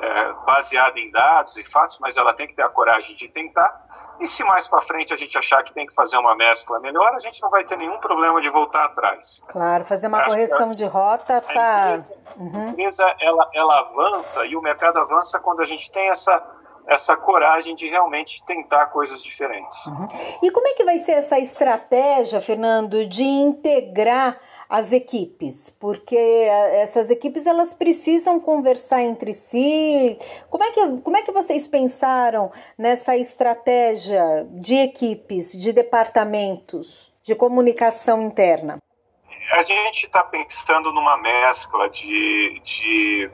[0.01, 3.89] é, baseada em dados e fatos, mas ela tem que ter a coragem de tentar.
[4.19, 7.15] E se mais para frente a gente achar que tem que fazer uma mescla melhor,
[7.15, 9.41] a gente não vai ter nenhum problema de voltar atrás.
[9.47, 11.95] Claro, fazer uma correção de rota para.
[11.95, 12.65] A uhum.
[12.67, 16.41] empresa, ela, ela avança e o mercado avança quando a gente tem essa
[16.87, 19.85] essa coragem de realmente tentar coisas diferentes.
[19.85, 20.07] Uhum.
[20.41, 24.37] E como é que vai ser essa estratégia, Fernando, de integrar
[24.71, 30.17] as equipes, porque essas equipes elas precisam conversar entre si.
[30.49, 37.35] Como é que, como é que vocês pensaram nessa estratégia de equipes, de departamentos, de
[37.35, 38.77] comunicação interna?
[39.51, 43.29] A gente está pensando numa mescla de, de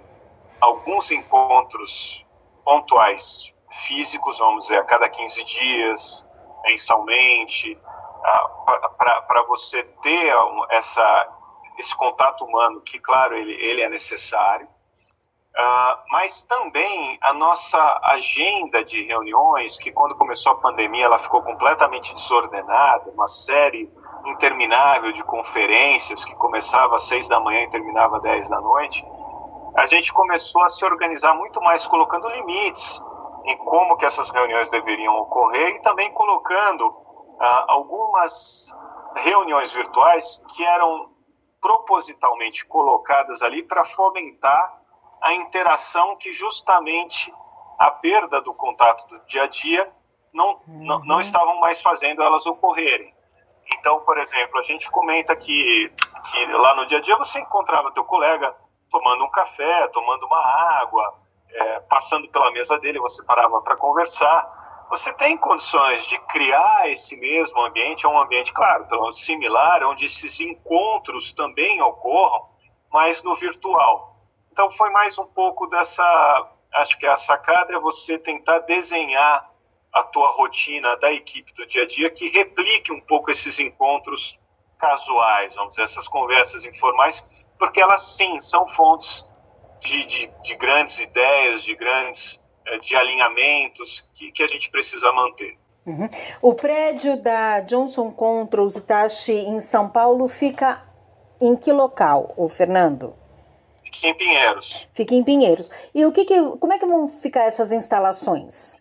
[0.60, 2.26] alguns encontros
[2.66, 3.54] pontuais
[3.86, 6.26] físicos, vamos dizer, a cada 15 dias,
[6.66, 7.78] mensalmente,
[8.98, 10.34] para você ter
[10.70, 11.30] essa,
[11.78, 18.84] esse contato humano, que, claro, ele, ele é necessário, uh, mas também a nossa agenda
[18.84, 23.90] de reuniões, que quando começou a pandemia ela ficou completamente desordenada, uma série
[24.26, 29.06] interminável de conferências que começava às seis da manhã e terminava às dez da noite,
[29.76, 33.02] a gente começou a se organizar muito mais colocando limites
[33.46, 37.07] em como que essas reuniões deveriam ocorrer e também colocando
[37.40, 38.74] ah, algumas
[39.16, 41.12] reuniões virtuais que eram
[41.62, 44.82] propositalmente colocadas ali para fomentar
[45.22, 47.34] a interação que justamente
[47.78, 49.92] a perda do contato do dia a dia
[50.34, 50.86] não, uhum.
[50.86, 53.14] não, não, estavam mais fazendo elas ocorrerem.
[53.74, 55.92] Então, por exemplo, a gente comenta que,
[56.32, 58.56] que lá no dia a dia você encontrava teu colega
[58.90, 60.40] tomando um café, tomando uma
[60.82, 61.16] água,
[61.50, 64.57] é, passando pela mesa dele, você parava para conversar
[64.90, 71.34] você tem condições de criar esse mesmo ambiente, um ambiente, claro, similar, onde esses encontros
[71.34, 72.48] também ocorram,
[72.92, 74.16] mas no virtual.
[74.52, 76.04] Então foi mais um pouco dessa,
[76.76, 79.52] acho que a sacada é você tentar desenhar
[79.94, 84.40] a tua rotina da equipe do dia a dia que replique um pouco esses encontros
[84.78, 89.28] casuais, vamos dizer, essas conversas informais, porque elas sim são fontes
[89.80, 92.47] de, de, de grandes ideias, de grandes é,
[92.82, 95.58] de alinhamentos que, que a gente precisa manter.
[95.86, 96.08] Uhum.
[96.42, 100.84] O prédio da Johnson Controls Itachi em São Paulo fica
[101.40, 103.16] em que local, o Fernando?
[103.86, 104.88] Fica em Pinheiros.
[104.94, 105.70] Fica em Pinheiros.
[105.96, 108.76] E o que, que como é que vão ficar essas instalações?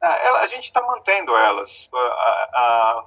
[0.00, 1.88] Ah, a gente está mantendo elas.
[1.92, 3.06] A, a,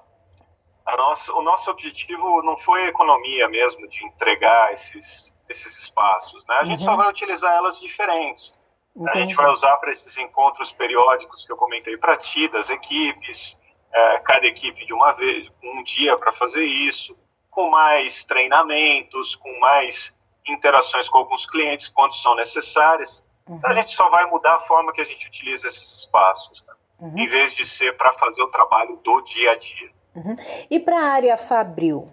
[0.87, 6.45] a nossa, o nosso objetivo não foi a economia mesmo de entregar esses, esses espaços.
[6.47, 6.55] Né?
[6.59, 6.85] A gente uhum.
[6.85, 8.53] só vai utilizar elas diferentes.
[8.95, 9.17] Entendi.
[9.17, 13.57] A gente vai usar para esses encontros periódicos que eu comentei para ti, das equipes,
[13.93, 17.17] é, cada equipe de uma vez, um dia para fazer isso,
[17.49, 20.17] com mais treinamentos, com mais
[20.47, 23.25] interações com alguns clientes quando são necessárias.
[23.47, 23.57] Uhum.
[23.57, 26.73] Então a gente só vai mudar a forma que a gente utiliza esses espaços, né?
[26.99, 27.17] uhum.
[27.17, 29.89] em vez de ser para fazer o trabalho do dia a dia.
[30.15, 30.35] Uhum.
[30.69, 32.07] E para a área Fabril?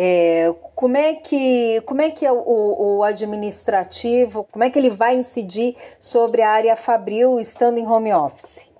[0.00, 4.90] É, como é que, como é, que é o, o, administrativo, como é que ele
[4.90, 8.72] vai incidir sobre a área fabril estando em home office?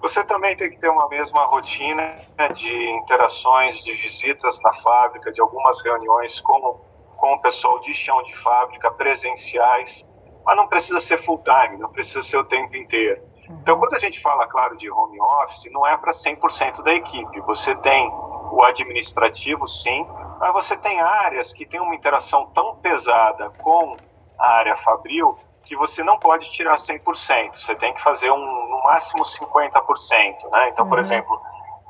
[0.00, 2.14] Você também tem que ter uma mesma rotina
[2.54, 6.80] de interações, de visitas na fábrica, de algumas reuniões com,
[7.16, 10.06] com o pessoal de chão de fábrica, presenciais,
[10.44, 13.20] mas não precisa ser full time, não precisa ser o tempo inteiro.
[13.60, 17.40] Então, quando a gente fala, claro, de home office, não é para 100% da equipe.
[17.40, 20.06] Você tem o administrativo, sim,
[20.40, 23.94] mas você tem áreas que têm uma interação tão pesada com
[24.38, 25.36] a área fabril
[25.66, 27.52] que você não pode tirar 100%.
[27.52, 30.50] Você tem que fazer um, no máximo 50%.
[30.50, 30.70] Né?
[30.70, 31.00] Então, por uhum.
[31.00, 31.38] exemplo,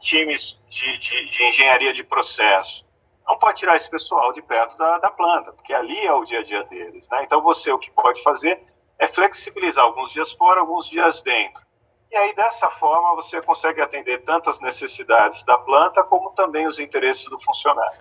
[0.00, 2.84] times de, de, de, engenharia de processo.
[3.24, 6.40] Não pode tirar esse pessoal de perto da, da planta, porque ali é o dia
[6.40, 7.08] a dia deles.
[7.08, 7.22] Né?
[7.22, 8.60] Então, você o que pode fazer
[8.98, 11.64] é flexibilizar alguns dias fora, alguns dias dentro.
[12.10, 16.80] E aí, dessa forma, você consegue atender tanto as necessidades da planta, como também os
[16.80, 18.00] interesses do funcionário.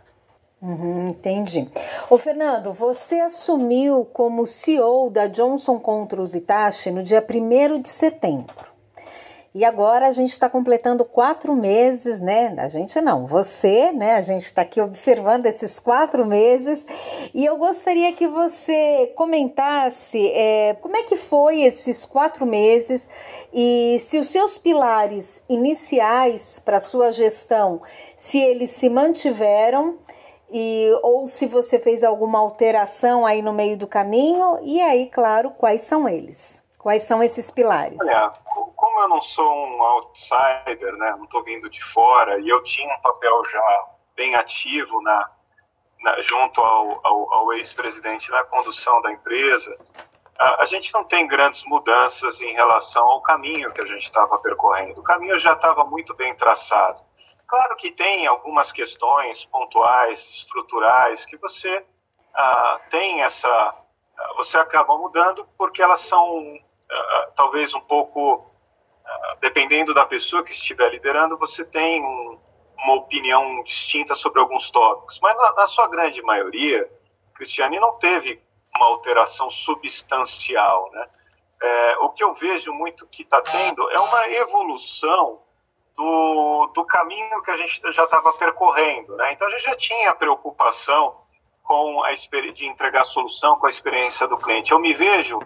[0.62, 1.70] Uhum, entendi.
[2.10, 8.80] Ô Fernando, você assumiu como CEO da Johnson Controls Itachi no dia 1 de setembro.
[9.56, 12.54] E agora a gente está completando quatro meses, né?
[12.60, 14.16] A gente não, você, né?
[14.16, 16.86] A gente está aqui observando esses quatro meses
[17.34, 23.10] e eu gostaria que você comentasse é, como é que foi esses quatro meses
[23.52, 27.82] e se os seus pilares iniciais para sua gestão,
[28.16, 29.98] se eles se mantiveram
[30.52, 35.52] e ou se você fez alguma alteração aí no meio do caminho e aí, claro,
[35.52, 36.68] quais são eles?
[36.78, 38.00] Quais são esses pilares?
[38.02, 38.32] Olha,
[38.76, 42.96] como eu não sou um outsider, né, não estou vindo de fora, e eu tinha
[42.96, 43.62] um papel já
[44.16, 45.30] bem ativo na,
[46.02, 49.78] na junto ao, ao, ao ex-presidente na condução da empresa,
[50.40, 54.38] a, a, gente não tem grandes mudanças em relação ao caminho que a gente estava
[54.40, 55.02] percorrendo.
[55.02, 57.02] O caminho já estava muito bem traçado.
[57.50, 61.84] Claro que tem algumas questões pontuais, estruturais, que você
[62.32, 63.86] ah, tem essa.
[64.38, 66.44] Você acaba mudando porque elas são
[66.92, 68.52] ah, talvez um pouco,
[69.04, 72.40] ah, dependendo da pessoa que estiver liderando, você tem um,
[72.84, 75.20] uma opinião distinta sobre alguns tópicos.
[75.20, 76.88] Mas na, na sua grande maioria,
[77.34, 78.40] Cristiane não teve
[78.76, 81.08] uma alteração substancial, né?
[81.62, 85.42] É, o que eu vejo muito que está tendo é uma evolução
[86.00, 89.18] do, do caminho que a gente já estava percorrendo.
[89.18, 89.34] Né?
[89.34, 91.18] Então a gente já tinha preocupação
[91.62, 92.14] com a
[92.54, 94.72] de entregar solução com a experiência do cliente.
[94.72, 95.38] Eu me vejo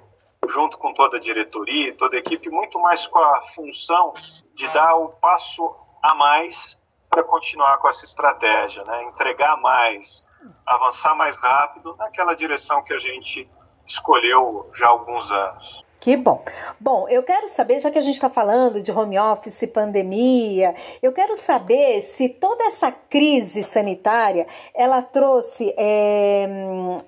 [0.48, 4.14] junto com toda a diretoria, toda a equipe, muito mais com a função
[4.54, 6.80] de dar o passo a mais
[7.10, 9.06] para continuar com essa estratégia, né?
[9.06, 10.28] entregar mais,
[10.68, 13.50] avançar mais rápido naquela direção que a gente
[13.88, 15.84] escolheu já há alguns anos.
[16.04, 16.44] Que bom.
[16.82, 21.14] Bom, eu quero saber, já que a gente está falando de home office, pandemia, eu
[21.14, 24.46] quero saber se toda essa crise sanitária
[24.76, 26.46] ela trouxe é,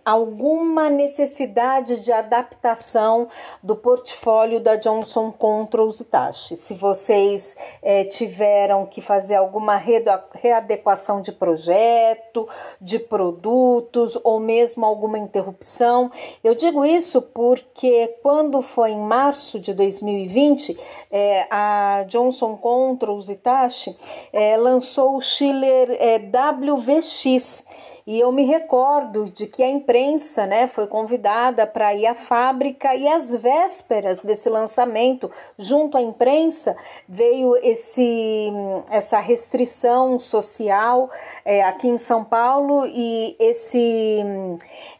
[0.05, 3.27] alguma necessidade de adaptação
[3.61, 6.55] do portfólio da Johnson Controls Itachi.
[6.55, 12.47] Se vocês é, tiveram que fazer alguma readequação de projeto,
[12.79, 16.09] de produtos ou mesmo alguma interrupção.
[16.41, 20.77] Eu digo isso porque quando foi em março de 2020,
[21.11, 23.95] é, a Johnson Controls Hitachi
[24.31, 27.63] é, lançou o chiller é, WVX.
[28.07, 32.93] E eu me recordo de que a imprensa né, foi convidada para ir à fábrica
[32.93, 36.75] e às vésperas desse lançamento, junto à imprensa,
[37.09, 38.51] veio esse,
[38.91, 41.09] essa restrição social
[41.43, 44.19] é, aqui em São Paulo e esse,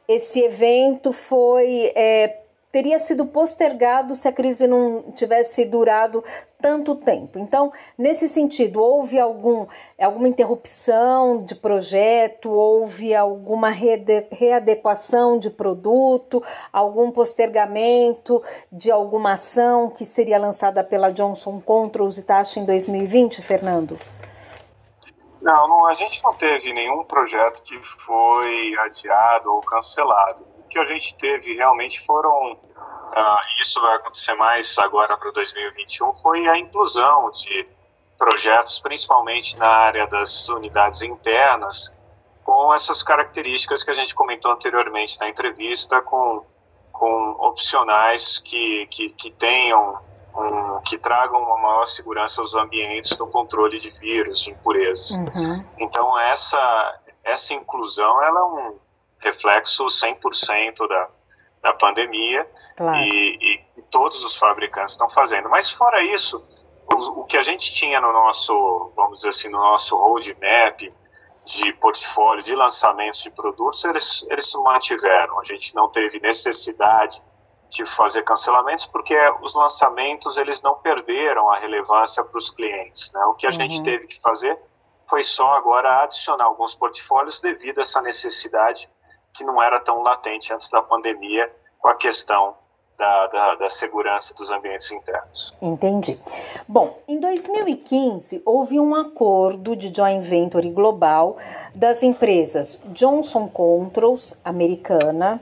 [0.08, 2.45] esse evento foi é,
[2.76, 6.22] teria sido postergado se a crise não tivesse durado
[6.60, 7.40] tanto tempo.
[7.40, 9.66] Então, nesse sentido, houve algum,
[9.98, 20.06] alguma interrupção de projeto, houve alguma readequação de produto, algum postergamento de alguma ação que
[20.06, 23.98] seria lançada pela Johnson Controls e Taxa em 2020, Fernando?
[25.42, 30.86] Não, não, a gente não teve nenhum projeto que foi adiado ou cancelado que a
[30.86, 37.32] gente teve realmente foram, uh, isso vai acontecer mais agora para 2021, foi a inclusão
[37.32, 37.66] de
[38.18, 41.96] projetos, principalmente na área das unidades internas,
[42.44, 46.44] com essas características que a gente comentou anteriormente na entrevista, com,
[46.92, 49.98] com opcionais que, que, que tenham
[50.36, 55.12] um, que tragam uma maior segurança aos ambientes no controle de vírus, de impurezas.
[55.12, 55.64] Uhum.
[55.80, 58.85] Então essa essa inclusão ela é um
[59.26, 61.10] reflexo 100% da,
[61.64, 62.48] da pandemia
[62.78, 62.98] claro.
[63.00, 65.50] e, e, todos os fabricantes estão fazendo.
[65.50, 66.46] Mas fora isso,
[66.94, 70.80] o, o, que a gente tinha no nosso, vamos dizer assim, no nosso roadmap
[71.46, 75.40] de portfólio, de lançamentos de produtos, eles, eles se mantiveram.
[75.40, 77.22] A gente não teve necessidade
[77.70, 83.12] de fazer cancelamentos porque os lançamentos eles não perderam a relevância para os clientes.
[83.12, 83.24] Né?
[83.26, 83.56] O que a uhum.
[83.56, 84.58] gente teve que fazer
[85.08, 88.90] foi só agora adicionar alguns portfólios devido a essa necessidade
[89.36, 92.56] que não era tão latente antes da pandemia com a questão
[92.98, 95.54] da, da, da, segurança dos ambientes internos.
[95.62, 96.18] Entendi.
[96.68, 101.36] Bom, em 2015 houve um acordo de joint venture global
[101.74, 105.42] das empresas Johnson Controls, americana,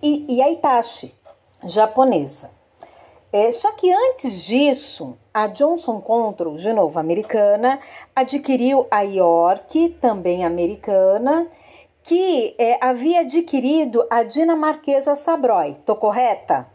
[0.00, 1.12] e, e Hitachi,
[1.64, 2.56] japonesa.
[3.30, 7.78] É, só que antes disso, a Johnson Controls, de novo americana,
[8.16, 11.46] adquiriu a York, também americana,
[12.08, 15.74] que é, havia adquirido a dinamarquesa Sabroy.
[15.84, 16.66] Tô correta?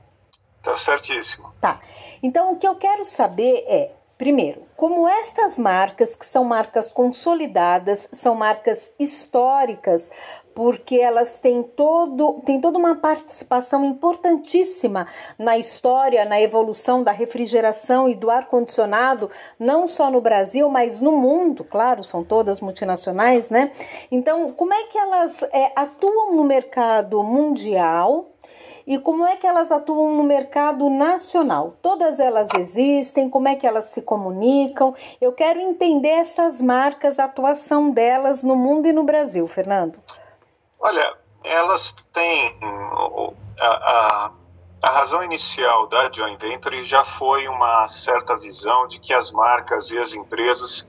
[0.62, 1.52] Tá certíssimo.
[1.60, 1.80] Tá.
[2.22, 8.08] Então o que eu quero saber é, primeiro, como estas marcas, que são marcas consolidadas,
[8.14, 10.12] são marcas históricas,
[10.54, 15.06] porque elas têm, todo, têm toda uma participação importantíssima
[15.38, 19.30] na história, na evolução da refrigeração e do ar-condicionado,
[19.60, 23.72] não só no Brasil, mas no mundo, claro, são todas multinacionais, né?
[24.12, 28.30] Então, como é que elas é, atuam no mercado mundial?
[28.86, 31.74] E como é que elas atuam no mercado nacional?
[31.82, 34.94] Todas elas existem, como é que elas se comunicam?
[35.22, 40.00] Eu quero entender essas marcas, a atuação delas no mundo e no Brasil, Fernando.
[40.86, 41.16] Olha,
[41.46, 42.60] elas têm
[43.58, 44.32] a, a,
[44.84, 49.92] a, razão inicial da joint venture já foi uma certa visão de que as marcas
[49.92, 50.86] e as empresas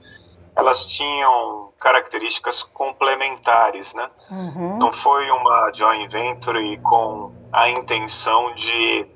[0.56, 4.10] elas tinham características complementares, né?
[4.28, 4.78] Uhum.
[4.78, 9.06] Não foi uma joint venture com a intenção de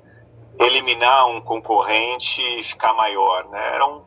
[0.61, 3.75] eliminar um concorrente e ficar maior, né?
[3.75, 4.05] Era um,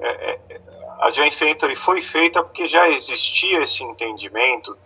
[0.00, 0.60] é, é,
[0.98, 4.78] a joint venture foi feita porque já existia esse entendimento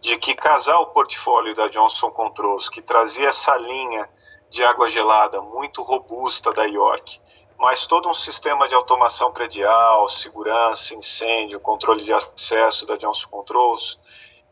[0.00, 4.08] de que casar o portfólio da Johnson Controls, que trazia essa linha
[4.48, 7.20] de água gelada muito robusta da York,
[7.58, 13.98] mas todo um sistema de automação predial, segurança, incêndio, controle de acesso da Johnson Controls,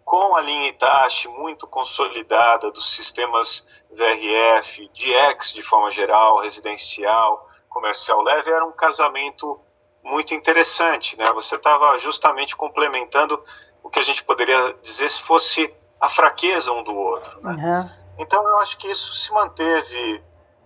[0.04, 8.22] com a linha Itachi muito consolidada dos sistemas VRF, DX de forma geral, residencial, comercial
[8.22, 9.60] leve, era um casamento
[10.02, 11.32] muito interessante, né?
[11.32, 13.42] Você estava justamente complementando
[13.86, 17.40] o que a gente poderia dizer se fosse a fraqueza um do outro.
[17.40, 17.54] Né?
[17.54, 18.04] Uhum.
[18.18, 20.24] Então eu acho que isso se manteve,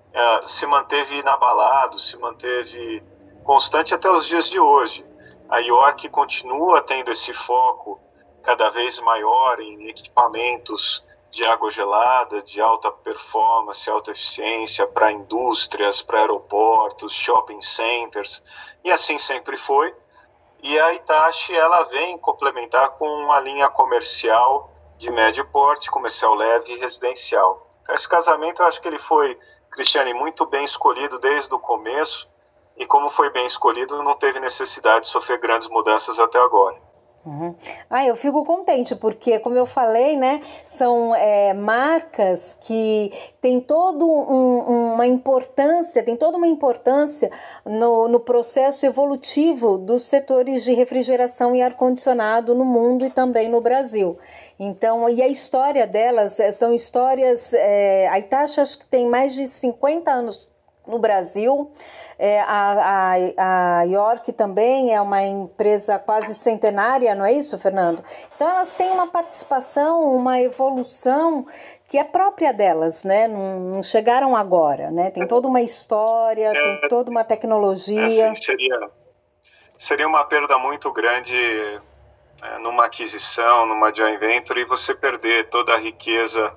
[0.09, 3.05] uh, se manteve inabalado, se manteve
[3.45, 5.05] constante até os dias de hoje.
[5.51, 8.01] A York continua tendo esse foco
[8.43, 16.01] cada vez maior em equipamentos de água gelada, de alta performance, alta eficiência para indústrias,
[16.01, 18.43] para aeroportos, shopping centers,
[18.83, 19.95] e assim sempre foi.
[20.63, 26.73] E a Itachi ela vem complementar com uma linha comercial de médio porte, comercial leve
[26.73, 27.67] e residencial.
[27.83, 29.39] Então, esse casamento eu acho que ele foi,
[29.71, 32.29] Cristiane, muito bem escolhido desde o começo
[32.77, 36.77] e como foi bem escolhido, não teve necessidade de sofrer grandes mudanças até agora.
[37.25, 37.55] Uhum.
[37.91, 43.13] Ah, eu fico contente porque, como eu falei, né, são é, marcas que
[43.43, 47.31] têm toda um, uma importância, tem toda uma importância
[47.63, 53.61] no, no processo evolutivo dos setores de refrigeração e ar-condicionado no mundo e também no
[53.61, 54.17] Brasil.
[54.59, 57.53] Então, e a história delas é, são histórias.
[57.53, 60.51] É, a Itachi acho que tem mais de 50 anos
[60.91, 61.73] no Brasil.
[62.19, 68.03] É, a, a, a York também é uma empresa quase centenária, não é isso, Fernando?
[68.35, 71.47] Então elas têm uma participação, uma evolução
[71.89, 73.27] que é própria delas, né?
[73.27, 75.11] Não, não chegaram agora, né?
[75.11, 78.27] Tem toda uma história, é, tem toda uma tecnologia.
[78.27, 78.91] É, seria,
[79.79, 81.35] seria uma perda muito grande
[82.43, 86.53] é, numa aquisição, numa joint venture, e você perder toda a riqueza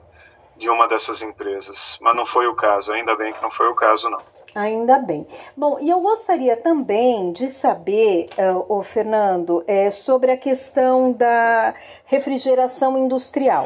[0.64, 3.76] de uma dessas empresas, mas não foi o caso, ainda bem que não foi o
[3.76, 4.20] caso não.
[4.56, 5.28] Ainda bem.
[5.58, 11.74] Bom, e eu gostaria também de saber, uh, o Fernando, é, sobre a questão da
[12.06, 13.66] refrigeração industrial.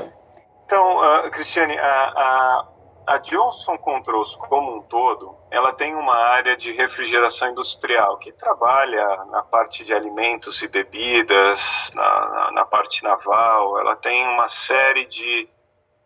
[0.65, 2.67] Então, uh, Cristiane, a, a,
[3.13, 9.25] a Johnson Controls como um todo, ela tem uma área de refrigeração industrial que trabalha
[9.29, 15.05] na parte de alimentos e bebidas, na, na, na parte naval, ela tem uma série
[15.05, 15.47] de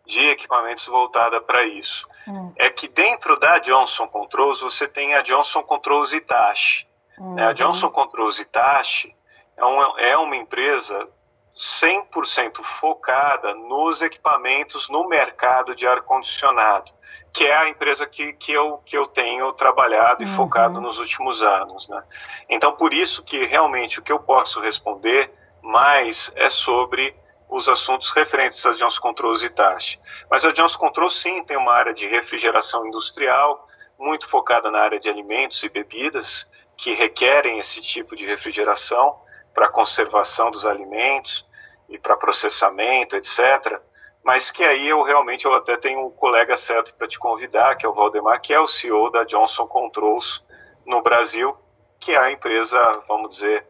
[0.06, 2.08] de equipamentos voltada para isso.
[2.26, 2.52] Hum.
[2.56, 6.86] É que dentro da Johnson Controls você tem a Johnson Controls Hitachi.
[7.18, 7.38] Uhum.
[7.38, 9.14] A Johnson Controls Hitachi
[9.56, 11.08] é uma, é uma empresa
[11.56, 16.90] 100% focada nos equipamentos no mercado de ar-condicionado,
[17.32, 20.34] que é a empresa que, que, eu, que eu tenho trabalhado e uhum.
[20.34, 21.88] focado nos últimos anos.
[21.88, 22.02] Né?
[22.48, 25.30] Então, por isso que realmente o que eu posso responder
[25.62, 27.14] mas é sobre
[27.52, 30.00] os assuntos referentes a Johnson Controls e Tash.
[30.30, 34.98] Mas a Johnson Controls sim tem uma área de refrigeração industrial, muito focada na área
[34.98, 39.20] de alimentos e bebidas, que requerem esse tipo de refrigeração
[39.52, 41.46] para conservação dos alimentos
[41.90, 43.78] e para processamento, etc.
[44.24, 47.84] Mas que aí eu realmente eu até tenho um colega certo para te convidar, que
[47.84, 50.42] é o Valdemar, que é o CEO da Johnson Controls
[50.86, 51.54] no Brasil,
[52.00, 53.66] que é a empresa, vamos dizer,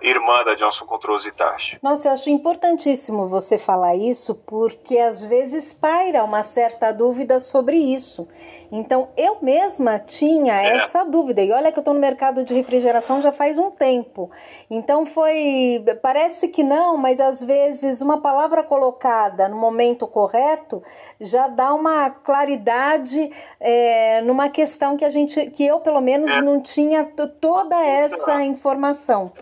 [0.00, 1.78] irmã da Johnson Controls Hitachi.
[1.82, 7.76] Nossa, eu acho importantíssimo você falar isso, porque às vezes paira uma certa dúvida sobre
[7.76, 8.26] isso.
[8.72, 10.76] Então, eu mesma tinha é.
[10.76, 14.30] essa dúvida, e olha que eu estou no mercado de refrigeração já faz um tempo.
[14.70, 15.84] Então, foi.
[16.02, 20.82] Parece que não, mas às vezes uma palavra colocada no momento correto
[21.20, 26.40] já dá uma claridade é, numa questão que a gente, que eu pelo menos é.
[26.40, 27.04] não tinha
[27.40, 29.32] toda essa informação.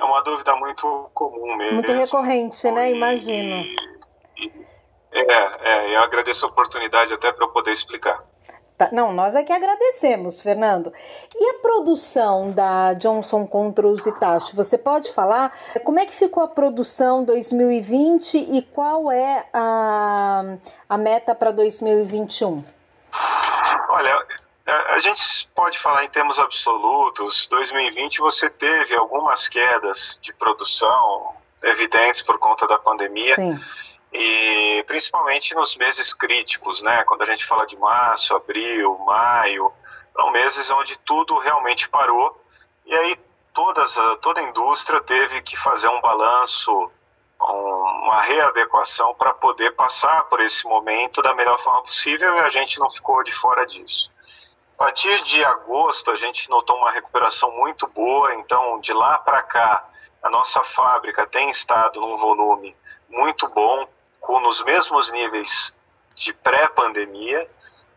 [0.00, 1.74] É uma dúvida muito comum mesmo.
[1.74, 2.90] Muito recorrente, né?
[2.90, 3.62] Imagino.
[4.34, 4.50] E,
[5.12, 8.24] é, é, eu agradeço a oportunidade até para eu poder explicar.
[8.78, 10.90] Tá, não, nós é que agradecemos, Fernando.
[11.36, 15.52] E a produção da Johnson Controls Hitachi, você pode falar
[15.84, 20.56] como é que ficou a produção 2020 e qual é a,
[20.88, 22.64] a meta para 2021?
[23.90, 24.26] Olha,
[24.70, 27.46] a gente pode falar em termos absolutos.
[27.46, 33.34] 2020 você teve algumas quedas de produção evidentes por conta da pandemia.
[33.34, 33.60] Sim.
[34.12, 37.04] E principalmente nos meses críticos, né?
[37.04, 39.72] Quando a gente fala de março, abril, maio,
[40.14, 42.40] são meses onde tudo realmente parou.
[42.84, 43.16] E aí
[43.52, 46.90] todas, toda a indústria teve que fazer um balanço,
[47.40, 52.78] uma readequação para poder passar por esse momento da melhor forma possível e a gente
[52.78, 54.10] não ficou de fora disso.
[54.80, 59.42] A partir de agosto, a gente notou uma recuperação muito boa, então de lá para
[59.42, 59.86] cá,
[60.22, 62.74] a nossa fábrica tem estado num volume
[63.06, 63.86] muito bom,
[64.18, 65.74] com nos mesmos níveis
[66.14, 67.46] de pré-pandemia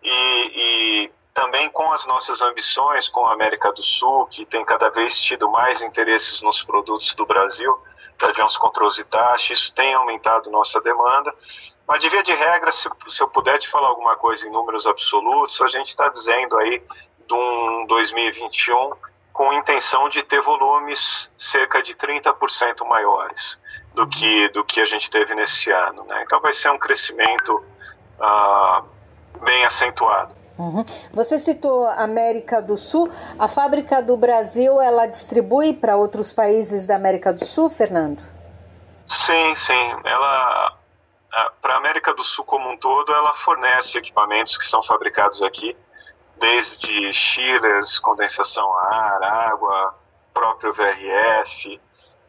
[0.04, 4.90] e, e, também com as nossas ambições com a América do Sul, que tem cada
[4.90, 7.82] vez tido mais interesses nos produtos do Brasil,
[8.20, 11.34] da Johnson Controls e Taxa, isso tem aumentado nossa demanda
[11.88, 14.88] mas, de via de regra, se, se eu puder te falar alguma coisa em números
[14.88, 16.82] absolutos, a gente está dizendo aí
[17.28, 18.92] de um 2021
[19.34, 23.58] com intenção de ter volumes cerca de 30% maiores
[23.94, 26.04] do que, do que a gente teve nesse ano.
[26.06, 26.22] Né?
[26.24, 27.64] Então, vai ser um crescimento
[28.20, 28.86] uh,
[29.44, 30.36] bem acentuado.
[30.58, 30.86] Uhum.
[31.12, 33.10] Você citou América do Sul.
[33.40, 38.22] A fábrica do Brasil ela distribui para outros países da América do Sul, Fernando?
[39.08, 39.96] Sim, sim.
[40.04, 40.78] Ela
[41.62, 45.76] para a América do Sul como um todo, ela fornece equipamentos que são fabricados aqui,
[46.38, 49.96] desde chillers, condensação a ar, água,
[50.34, 51.80] próprio VRF,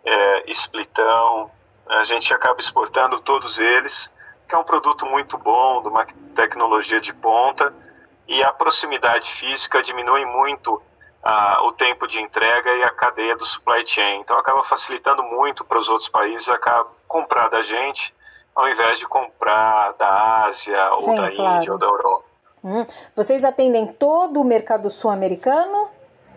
[0.04, 1.50] é, splitão.
[1.88, 4.10] A gente acaba exportando todos eles,
[4.48, 7.74] que é um produto muito bom, de uma tecnologia de ponta,
[8.26, 10.82] e a proximidade física diminui muito
[11.62, 14.20] o tempo de entrega e a cadeia do supply chain.
[14.20, 18.14] Então acaba facilitando muito para os outros países acaba comprar da gente
[18.54, 21.56] ao invés de comprar da Ásia Sim, ou da claro.
[21.58, 22.24] Índia ou da Europa.
[22.62, 22.84] Hum.
[23.14, 25.90] Vocês atendem todo o mercado sul-americano?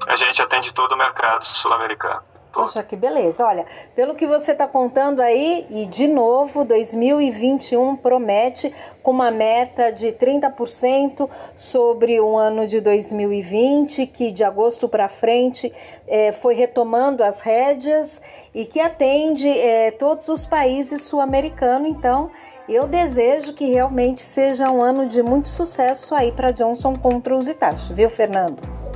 [0.08, 2.22] A gente atende todo o mercado sul-americano.
[2.52, 3.46] Poxa, que beleza.
[3.46, 8.74] Olha, pelo que você está contando aí, e de novo, 2021 promete
[9.04, 15.72] com uma meta de 30% sobre o ano de 2020, que de agosto para frente
[16.08, 18.22] é, foi retomando as rédeas
[18.54, 21.90] e que atende é, todos os países sul-americanos.
[21.90, 22.32] Então,
[22.68, 27.54] eu desejo que realmente seja um ano de muito sucesso aí para Johnson Controls e
[27.54, 28.87] Taxa, viu, Fernando?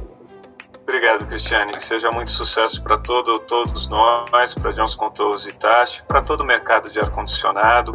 [0.91, 1.71] Obrigado, Cristiane.
[1.71, 6.41] Que seja muito sucesso para todo, todos nós, para Johnson Controls e Tachi, para todo
[6.41, 7.93] o mercado de ar-condicionado,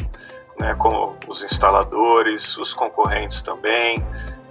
[0.58, 4.02] né, como os instaladores, os concorrentes também.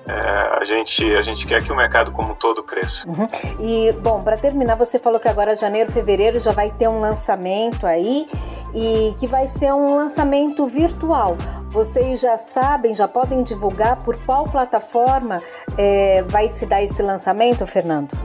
[0.08, 3.08] É, a, gente, a gente quer que o mercado como um todo cresça.
[3.08, 3.26] Uhum.
[3.60, 7.88] E, bom, para terminar, você falou que agora janeiro, fevereiro já vai ter um lançamento
[7.88, 8.28] aí
[8.74, 11.36] e que vai ser um lançamento virtual.
[11.70, 15.42] Vocês já sabem, já podem divulgar por qual plataforma
[15.78, 18.16] é, vai se dar esse lançamento, Fernando?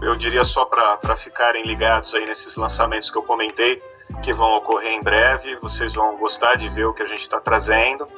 [0.00, 3.80] Eu diria só para ficarem ligados aí nesses lançamentos que eu comentei,
[4.22, 5.56] que vão ocorrer em breve.
[5.60, 8.08] Vocês vão gostar de ver o que a gente está trazendo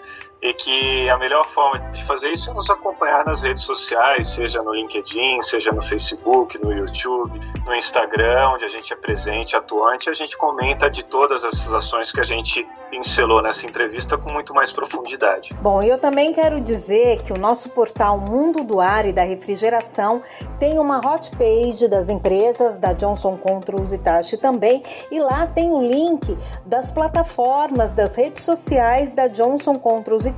[0.44, 4.62] e que a melhor forma de fazer isso é nos acompanhar nas redes sociais, seja
[4.62, 10.10] no LinkedIn, seja no Facebook, no YouTube, no Instagram, onde a gente é presente, atuante,
[10.10, 14.54] a gente comenta de todas essas ações que a gente pincelou nessa entrevista com muito
[14.54, 15.52] mais profundidade.
[15.60, 20.22] Bom, eu também quero dizer que o nosso portal Mundo do Ar e da Refrigeração
[20.60, 23.98] tem uma hot page das empresas da Johnson Controls e
[24.36, 24.80] também,
[25.10, 30.34] e lá tem o link das plataformas, das redes sociais da Johnson Controls e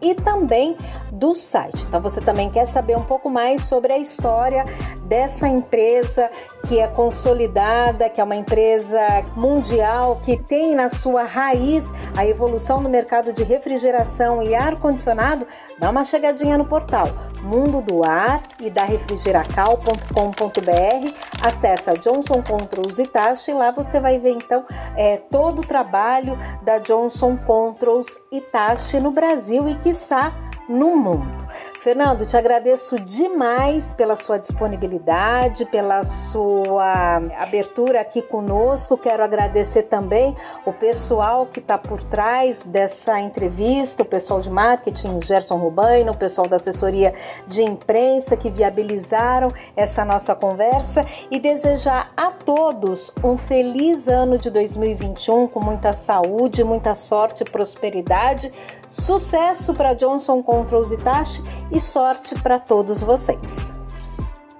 [0.00, 0.76] e também
[1.12, 1.84] do site.
[1.86, 4.64] Então você também quer saber um pouco mais sobre a história
[5.04, 6.30] dessa empresa
[6.66, 9.00] que é consolidada, que é uma empresa
[9.36, 15.46] mundial que tem na sua raiz a evolução no mercado de refrigeração e ar-condicionado,
[15.78, 17.06] dá uma chegadinha no portal
[17.42, 24.32] Mundo do Ar e da refrigeracal.com.br, acessa Johnson Controls Itachi e lá você vai ver
[24.32, 24.64] então
[24.96, 30.34] é, todo o trabalho da Johnson Controls Itachi no Brasil e quiçá
[30.68, 31.34] no mundo.
[31.80, 38.98] Fernando, te agradeço demais pela sua disponibilidade, pela sua abertura aqui conosco.
[38.98, 45.22] Quero agradecer também o pessoal que está por trás dessa entrevista, o pessoal de marketing,
[45.24, 47.14] Gerson Rubaino, o pessoal da assessoria
[47.46, 54.50] de imprensa que viabilizaram essa nossa conversa e desejar a todos um feliz ano de
[54.50, 58.52] 2021 com muita saúde, muita sorte, prosperidade,
[58.86, 63.74] sucesso para Johnson Controls Itachi e sorte para todos vocês.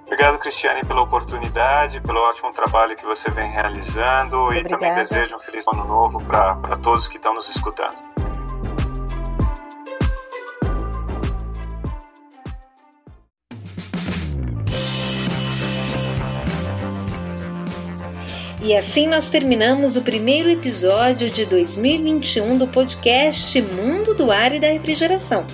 [0.05, 4.67] Obrigado, Cristiane, pela oportunidade, pelo ótimo trabalho que você vem realizando Obrigada.
[4.67, 8.10] e também desejo um feliz ano novo para todos que estão nos escutando.
[18.63, 24.59] E assim nós terminamos o primeiro episódio de 2021 do podcast Mundo do Ar e
[24.59, 25.47] da Refrigeração.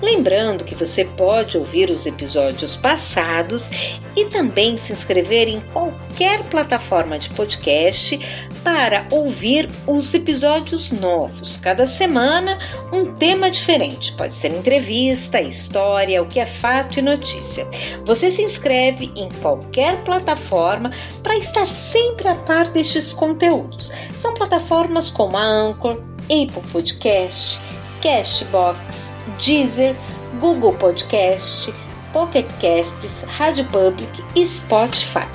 [0.00, 3.68] Lembrando que você pode ouvir os episódios passados
[4.16, 8.18] e também se inscrever em qualquer plataforma de podcast
[8.62, 11.58] para ouvir os episódios novos.
[11.58, 12.58] Cada semana,
[12.90, 14.14] um tema diferente.
[14.14, 17.66] Pode ser entrevista, história, o que é fato e notícia.
[18.06, 20.90] Você se inscreve em qualquer plataforma
[21.22, 23.90] para estar sempre a par destes conteúdos.
[24.16, 27.60] São plataformas como a Anchor, Apple Podcast,
[28.00, 29.10] Castbox,
[29.44, 29.96] Deezer,
[30.38, 31.72] Google Podcast,
[32.12, 35.26] Pocket Casts, Rádio Public e Spotify.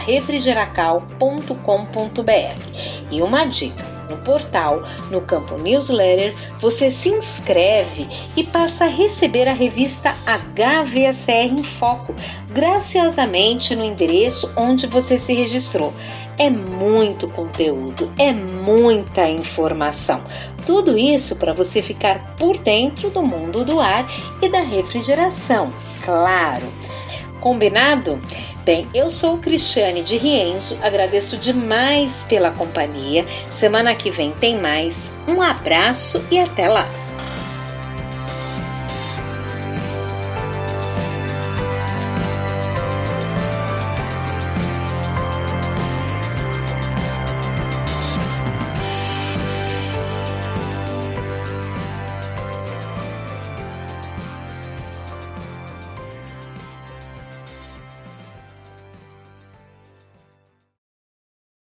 [3.12, 8.08] E uma dica, no portal, no campo newsletter, você se inscreve
[8.38, 12.16] e passa a receber a revista HVACR em Foco,
[12.50, 15.94] graciosamente no endereço onde você se registrou.
[16.38, 20.24] É muito conteúdo, é muita informação.
[20.66, 24.06] Tudo isso para você ficar por dentro do mundo do ar
[24.42, 25.74] e da refrigeração,
[26.04, 26.68] claro.
[27.40, 28.20] Combinado?
[28.64, 33.26] Bem, eu sou Cristiane de Rienzo, agradeço demais pela companhia.
[33.50, 35.12] Semana que vem tem mais.
[35.28, 36.88] Um abraço e até lá!